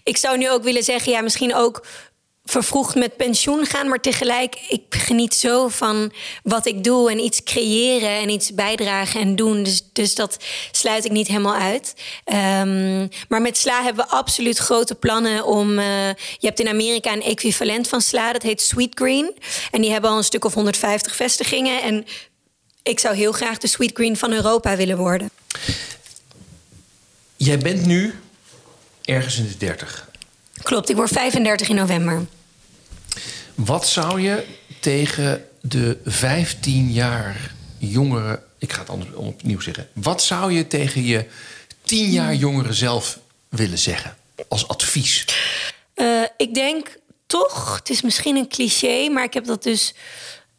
Ik 0.04 0.16
zou 0.16 0.38
nu 0.38 0.50
ook 0.50 0.62
willen 0.62 0.82
zeggen, 0.82 1.12
ja, 1.12 1.20
misschien 1.20 1.54
ook 1.54 1.86
vervroegd 2.44 2.94
met 2.94 3.16
pensioen 3.16 3.66
gaan. 3.66 3.88
Maar 3.88 4.00
tegelijk, 4.00 4.56
ik 4.68 4.82
geniet 4.88 5.34
zo 5.34 5.68
van 5.68 6.12
wat 6.42 6.66
ik 6.66 6.84
doe 6.84 7.10
en 7.10 7.18
iets 7.18 7.42
creëren 7.42 8.10
en 8.10 8.28
iets 8.28 8.54
bijdragen 8.54 9.20
en 9.20 9.36
doen. 9.36 9.62
Dus, 9.62 9.88
dus 9.92 10.14
dat 10.14 10.36
sluit 10.70 11.04
ik 11.04 11.10
niet 11.10 11.28
helemaal 11.28 11.54
uit. 11.54 11.94
Ehm, 12.24 13.06
maar 13.28 13.42
met 13.42 13.58
sla 13.58 13.82
hebben 13.82 14.04
we 14.04 14.10
absoluut 14.10 14.58
grote 14.58 14.94
plannen 14.94 15.44
om. 15.44 15.78
eh, 15.78 16.08
je 16.38 16.46
hebt 16.46 16.60
in 16.60 16.68
Amerika 16.68 17.12
een 17.12 17.22
equivalent 17.22 17.88
van 17.88 18.00
sla, 18.00 18.32
dat 18.32 18.42
heet 18.42 18.60
Sweet 18.60 18.94
Green. 18.94 19.36
En 19.70 19.80
die 19.80 19.90
hebben 19.90 20.10
al 20.10 20.16
een 20.16 20.24
stuk 20.24 20.44
of 20.44 20.54
150 20.54 21.16
vestigingen. 21.16 21.82
En 21.82 22.06
ik 22.86 23.00
zou 23.00 23.16
heel 23.16 23.32
graag 23.32 23.58
de 23.58 23.66
Sweet 23.66 23.90
Green 23.94 24.16
van 24.16 24.32
Europa 24.32 24.76
willen 24.76 24.96
worden. 24.96 25.30
Jij 27.36 27.58
bent 27.58 27.86
nu 27.86 28.14
ergens 29.04 29.38
in 29.38 29.48
de 29.48 29.56
30. 29.56 30.08
Klopt, 30.62 30.88
ik 30.88 30.96
word 30.96 31.10
35 31.10 31.68
in 31.68 31.74
november. 31.74 32.26
Wat 33.54 33.88
zou 33.88 34.20
je 34.20 34.44
tegen 34.80 35.48
de 35.60 35.98
15 36.04 36.92
jaar 36.92 37.54
jongere... 37.78 38.42
Ik 38.58 38.72
ga 38.72 38.80
het 38.80 38.90
anders 38.90 39.14
opnieuw 39.14 39.60
zeggen. 39.60 39.88
Wat 39.92 40.22
zou 40.22 40.52
je 40.52 40.66
tegen 40.66 41.04
je 41.04 41.26
10 41.82 42.10
jaar 42.10 42.34
jongere 42.34 42.72
zelf 42.72 43.18
willen 43.48 43.78
zeggen? 43.78 44.16
Als 44.48 44.68
advies. 44.68 45.24
Eh, 45.94 46.22
ik 46.36 46.54
denk 46.54 46.98
toch, 47.26 47.76
het 47.76 47.90
is 47.90 48.02
misschien 48.02 48.36
een 48.36 48.48
cliché, 48.48 49.08
maar 49.08 49.24
ik 49.24 49.34
heb 49.34 49.44
dat 49.44 49.62
dus 49.62 49.94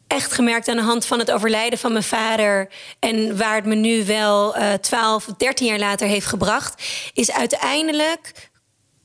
echt 0.08 0.32
gemerkt 0.32 0.68
aan 0.68 0.76
de 0.76 0.82
hand 0.82 1.06
van 1.06 1.18
het 1.18 1.30
overlijden 1.30 1.78
van 1.78 1.92
mijn 1.92 2.04
vader. 2.04 2.68
En 2.98 3.36
waar 3.36 3.54
het 3.54 3.64
me 3.64 3.74
nu 3.74 4.04
wel 4.04 4.56
eh 4.56 4.72
12, 4.72 5.24
13 5.36 5.66
jaar 5.66 5.78
later 5.78 6.06
heeft 6.06 6.26
gebracht, 6.26 6.82
is 7.12 7.32
uiteindelijk 7.32 8.50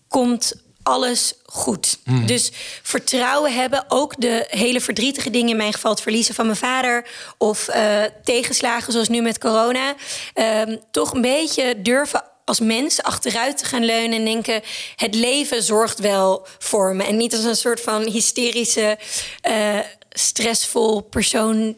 komt 0.07 0.61
alles 0.83 1.33
goed. 1.43 1.99
Dus 2.25 2.51
vertrouwen 2.81 3.53
hebben, 3.53 3.85
ook 3.87 4.13
de 4.17 4.45
hele 4.49 4.81
verdrietige 4.81 5.29
dingen, 5.29 5.49
in 5.49 5.57
mijn 5.57 5.73
geval 5.73 5.91
het 5.91 6.01
verliezen 6.01 6.35
van 6.35 6.45
mijn 6.45 6.57
vader 6.57 7.07
of 7.37 7.67
eh, 7.67 8.03
tegenslagen 8.23 8.91
zoals 8.91 9.09
nu 9.09 9.21
met 9.21 9.39
corona, 9.39 9.95
ehm, 10.33 10.77
toch 10.91 11.13
een 11.13 11.21
beetje 11.21 11.81
durven 11.81 12.23
als 12.45 12.59
mens 12.59 13.03
achteruit 13.03 13.57
te 13.57 13.65
gaan 13.65 13.85
leunen 13.85 14.17
en 14.17 14.25
denken: 14.25 14.61
het 14.95 15.15
leven 15.15 15.63
zorgt 15.63 15.99
wel 15.99 16.47
voor 16.59 16.95
me. 16.95 17.03
En 17.03 17.17
niet 17.17 17.33
als 17.33 17.43
een 17.43 17.55
soort 17.55 17.81
van 17.81 18.01
hysterische, 18.01 18.97
eh, 19.41 19.79
stressvol 20.13 21.01
persoon. 21.01 21.75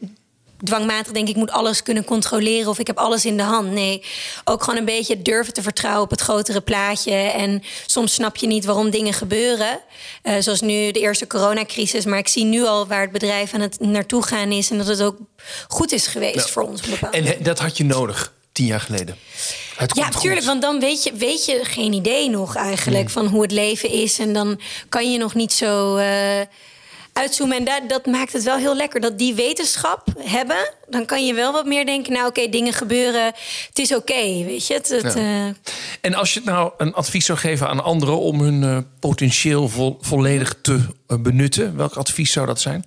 Dwangmatig 0.63 1.11
denk 1.11 1.27
ik 1.29 1.35
moet 1.35 1.51
alles 1.51 1.83
kunnen 1.83 2.03
controleren 2.05 2.69
of 2.69 2.79
ik 2.79 2.87
heb 2.87 2.97
alles 2.97 3.25
in 3.25 3.37
de 3.37 3.43
hand. 3.43 3.71
Nee, 3.71 4.03
ook 4.45 4.63
gewoon 4.63 4.79
een 4.79 4.85
beetje 4.85 5.21
durven 5.21 5.53
te 5.53 5.61
vertrouwen 5.61 6.03
op 6.03 6.09
het 6.09 6.21
grotere 6.21 6.61
plaatje. 6.61 7.11
En 7.13 7.63
soms 7.85 8.13
snap 8.13 8.35
je 8.35 8.47
niet 8.47 8.65
waarom 8.65 8.89
dingen 8.89 9.13
gebeuren. 9.13 9.79
Eh, 10.21 10.33
zoals 10.39 10.61
nu 10.61 10.91
de 10.91 10.99
eerste 10.99 11.27
coronacrisis. 11.27 12.05
Maar 12.05 12.17
ik 12.19 12.27
zie 12.27 12.43
nu 12.43 12.63
al 12.65 12.87
waar 12.87 13.01
het 13.01 13.11
bedrijf 13.11 13.53
aan 13.53 13.61
het 13.61 13.79
naartoe 13.79 14.23
gaan 14.23 14.51
is. 14.51 14.69
En 14.69 14.77
dat 14.77 14.87
het 14.87 15.01
ook 15.01 15.17
goed 15.67 15.91
is 15.91 16.07
geweest 16.07 16.35
Ja. 16.35 16.51
voor 16.51 16.63
ons. 16.63 16.81
bepaalde 16.81 17.17
En 17.17 17.43
dat 17.43 17.59
had 17.59 17.77
je 17.77 17.83
nodig, 17.85 18.33
tien 18.51 18.65
jaar 18.65 18.81
geleden. 18.81 19.15
Ja, 19.77 19.85
komt 19.85 20.21
tuurlijk, 20.21 20.41
goed. 20.41 20.45
want 20.49 20.61
dan 20.61 20.79
weet 20.79 21.03
je, 21.03 21.13
weet 21.13 21.45
je 21.45 21.59
geen 21.63 21.93
idee 21.93 22.29
nog 22.29 22.55
eigenlijk 22.55 23.03
Nee. 23.05 23.13
van 23.13 23.25
hoe 23.27 23.41
het 23.41 23.51
leven 23.51 23.89
is. 23.89 24.19
En 24.19 24.33
dan 24.33 24.59
kan 24.89 25.11
je 25.11 25.17
nog 25.17 25.33
niet 25.33 25.53
zo 25.53 25.95
eh, 25.95 26.41
uitzoomen. 27.17 27.57
En 27.57 27.63
dat, 27.63 27.89
dat 27.89 28.05
maakt 28.05 28.33
het 28.33 28.43
wel 28.43 28.57
heel 28.57 28.75
lekker. 28.75 28.99
Dat 28.99 29.17
die 29.17 29.35
wetenschap 29.35 30.03
hebben, 30.19 30.73
dan 30.87 31.05
kan 31.05 31.25
je 31.25 31.33
wel 31.33 31.51
wat 31.51 31.65
meer 31.65 31.85
denken... 31.85 32.13
nou 32.13 32.27
oké, 32.27 32.49
dingen 32.49 32.73
gebeuren, 32.73 33.25
het 33.67 33.79
is 33.79 33.95
oké, 33.95 34.43
weet 34.45 34.67
je. 34.67 34.73
Het, 34.73 34.89
het, 34.89 35.15
uh... 35.15 35.45
En 36.01 36.13
als 36.13 36.33
je 36.33 36.41
nou 36.45 36.71
een 36.77 36.93
advies 36.93 37.25
zou 37.25 37.37
geven 37.37 37.67
aan 37.67 37.83
anderen... 37.83 38.19
om 38.19 38.39
hun 38.39 38.61
uh, 38.61 38.77
potentieel 38.99 39.69
vo 39.69 39.97
volledig 40.01 40.55
te 40.61 40.73
uh, 41.07 41.17
benutten, 41.19 41.75
welk 41.77 41.95
advies 41.95 42.31
zou 42.31 42.45
dat 42.45 42.61
zijn? 42.61 42.83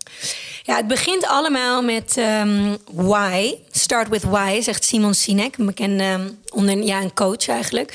Ja, 0.62 0.76
het 0.76 0.86
begint 0.86 1.26
allemaal 1.26 1.82
met 1.82 2.16
um, 2.18 2.76
why. 2.92 3.54
Start 3.70 4.08
with 4.08 4.22
why, 4.22 4.60
zegt 4.60 4.84
Simon 4.84 5.14
Sinek, 5.14 5.56
een 5.56 5.66
bekende 5.66 6.34
onder, 6.52 6.82
ja, 6.82 7.00
een 7.00 7.14
coach 7.14 7.48
eigenlijk. 7.48 7.90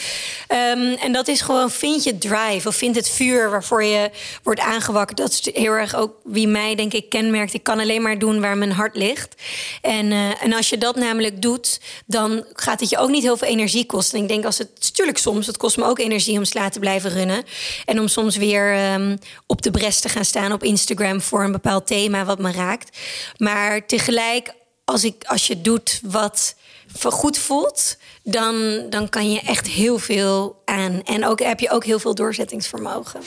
Um, 0.47 0.93
en 0.93 1.11
dat 1.11 1.27
is 1.27 1.41
gewoon, 1.41 1.71
vind 1.71 2.03
je 2.03 2.17
drive 2.17 2.67
of 2.67 2.75
vind 2.75 2.95
het 2.95 3.09
vuur 3.09 3.49
waarvoor 3.49 3.83
je 3.83 4.11
wordt 4.43 4.59
aangewakkerd. 4.59 5.17
Dat 5.17 5.31
is 5.31 5.49
heel 5.53 5.71
erg 5.71 5.95
ook 5.95 6.13
wie 6.23 6.47
mij, 6.47 6.75
denk 6.75 6.93
ik, 6.93 7.09
kenmerkt. 7.09 7.53
Ik 7.53 7.63
kan 7.63 7.79
alleen 7.79 8.01
maar 8.01 8.19
doen 8.19 8.41
waar 8.41 8.57
mijn 8.57 8.71
hart 8.71 8.95
ligt. 8.95 9.35
En, 9.97 10.11
uh, 10.11 10.43
en 10.43 10.53
als 10.53 10.69
je 10.69 10.77
dat 10.77 10.95
namelijk 10.95 11.41
doet, 11.41 11.79
dan 12.05 12.45
gaat 12.53 12.79
het 12.79 12.89
je 12.89 12.97
ook 12.97 13.09
niet 13.09 13.23
heel 13.23 13.37
veel 13.37 13.47
energie 13.47 13.85
kosten. 13.85 14.17
En 14.17 14.23
ik 14.23 14.29
denk 14.29 14.45
als 14.45 14.57
het, 14.57 14.69
natuurlijk 14.81 15.17
soms, 15.17 15.47
het 15.47 15.57
kost 15.57 15.77
me 15.77 15.83
ook 15.83 15.99
energie 15.99 16.37
om 16.37 16.45
sla 16.45 16.69
te 16.69 16.79
blijven 16.79 17.09
runnen. 17.09 17.43
En 17.85 17.99
om 17.99 18.07
soms 18.07 18.35
weer 18.35 18.93
um, 18.93 19.17
op 19.45 19.61
de 19.61 19.71
bres 19.71 19.99
te 19.99 20.09
gaan 20.09 20.25
staan 20.25 20.51
op 20.51 20.63
Instagram 20.63 21.21
voor 21.21 21.43
een 21.43 21.51
bepaald 21.51 21.87
thema 21.87 22.25
wat 22.25 22.39
me 22.39 22.51
raakt. 22.51 22.97
Maar 23.37 23.85
tegelijk, 23.85 24.53
als, 24.85 25.03
ik, 25.03 25.23
als 25.23 25.47
je 25.47 25.61
doet 25.61 25.99
wat 26.03 26.55
goed 27.03 27.37
voelt, 27.37 27.97
dan, 28.23 28.85
dan 28.89 29.09
kan 29.09 29.31
je 29.31 29.41
echt 29.41 29.67
heel 29.67 29.99
veel 29.99 30.61
aan. 30.65 31.01
En 31.03 31.25
ook 31.25 31.39
heb 31.39 31.59
je 31.59 31.69
ook 31.69 31.85
heel 31.85 31.99
veel 31.99 32.15
doorzettingsvermogen. 32.15 33.19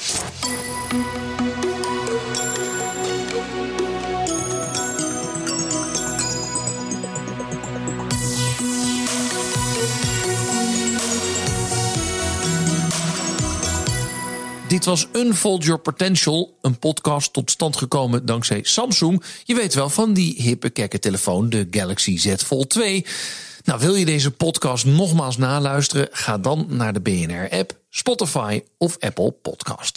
Dit 14.68 14.84
was 14.84 15.06
Unfold 15.12 15.64
Your 15.64 15.80
Potential, 15.80 16.58
een 16.62 16.78
podcast 16.78 17.32
tot 17.32 17.50
stand 17.50 17.76
gekomen 17.76 18.26
dankzij 18.26 18.60
Samsung. 18.62 19.22
Je 19.44 19.54
weet 19.54 19.74
wel 19.74 19.88
van 19.88 20.12
die 20.12 20.42
hippe 20.42 20.70
kekke 20.70 20.98
telefoon, 20.98 21.48
de 21.48 21.68
Galaxy 21.70 22.18
Z 22.18 22.34
Fold 22.36 22.70
2. 22.70 23.06
Nou, 23.64 23.80
wil 23.80 23.94
je 23.94 24.04
deze 24.04 24.30
podcast 24.30 24.84
nogmaals 24.84 25.36
naluisteren? 25.36 26.08
Ga 26.10 26.38
dan 26.38 26.66
naar 26.68 26.92
de 26.92 27.00
BNR-app, 27.00 27.72
Spotify 27.90 28.62
of 28.78 28.96
Apple 29.00 29.30
Podcasts. 29.30 29.94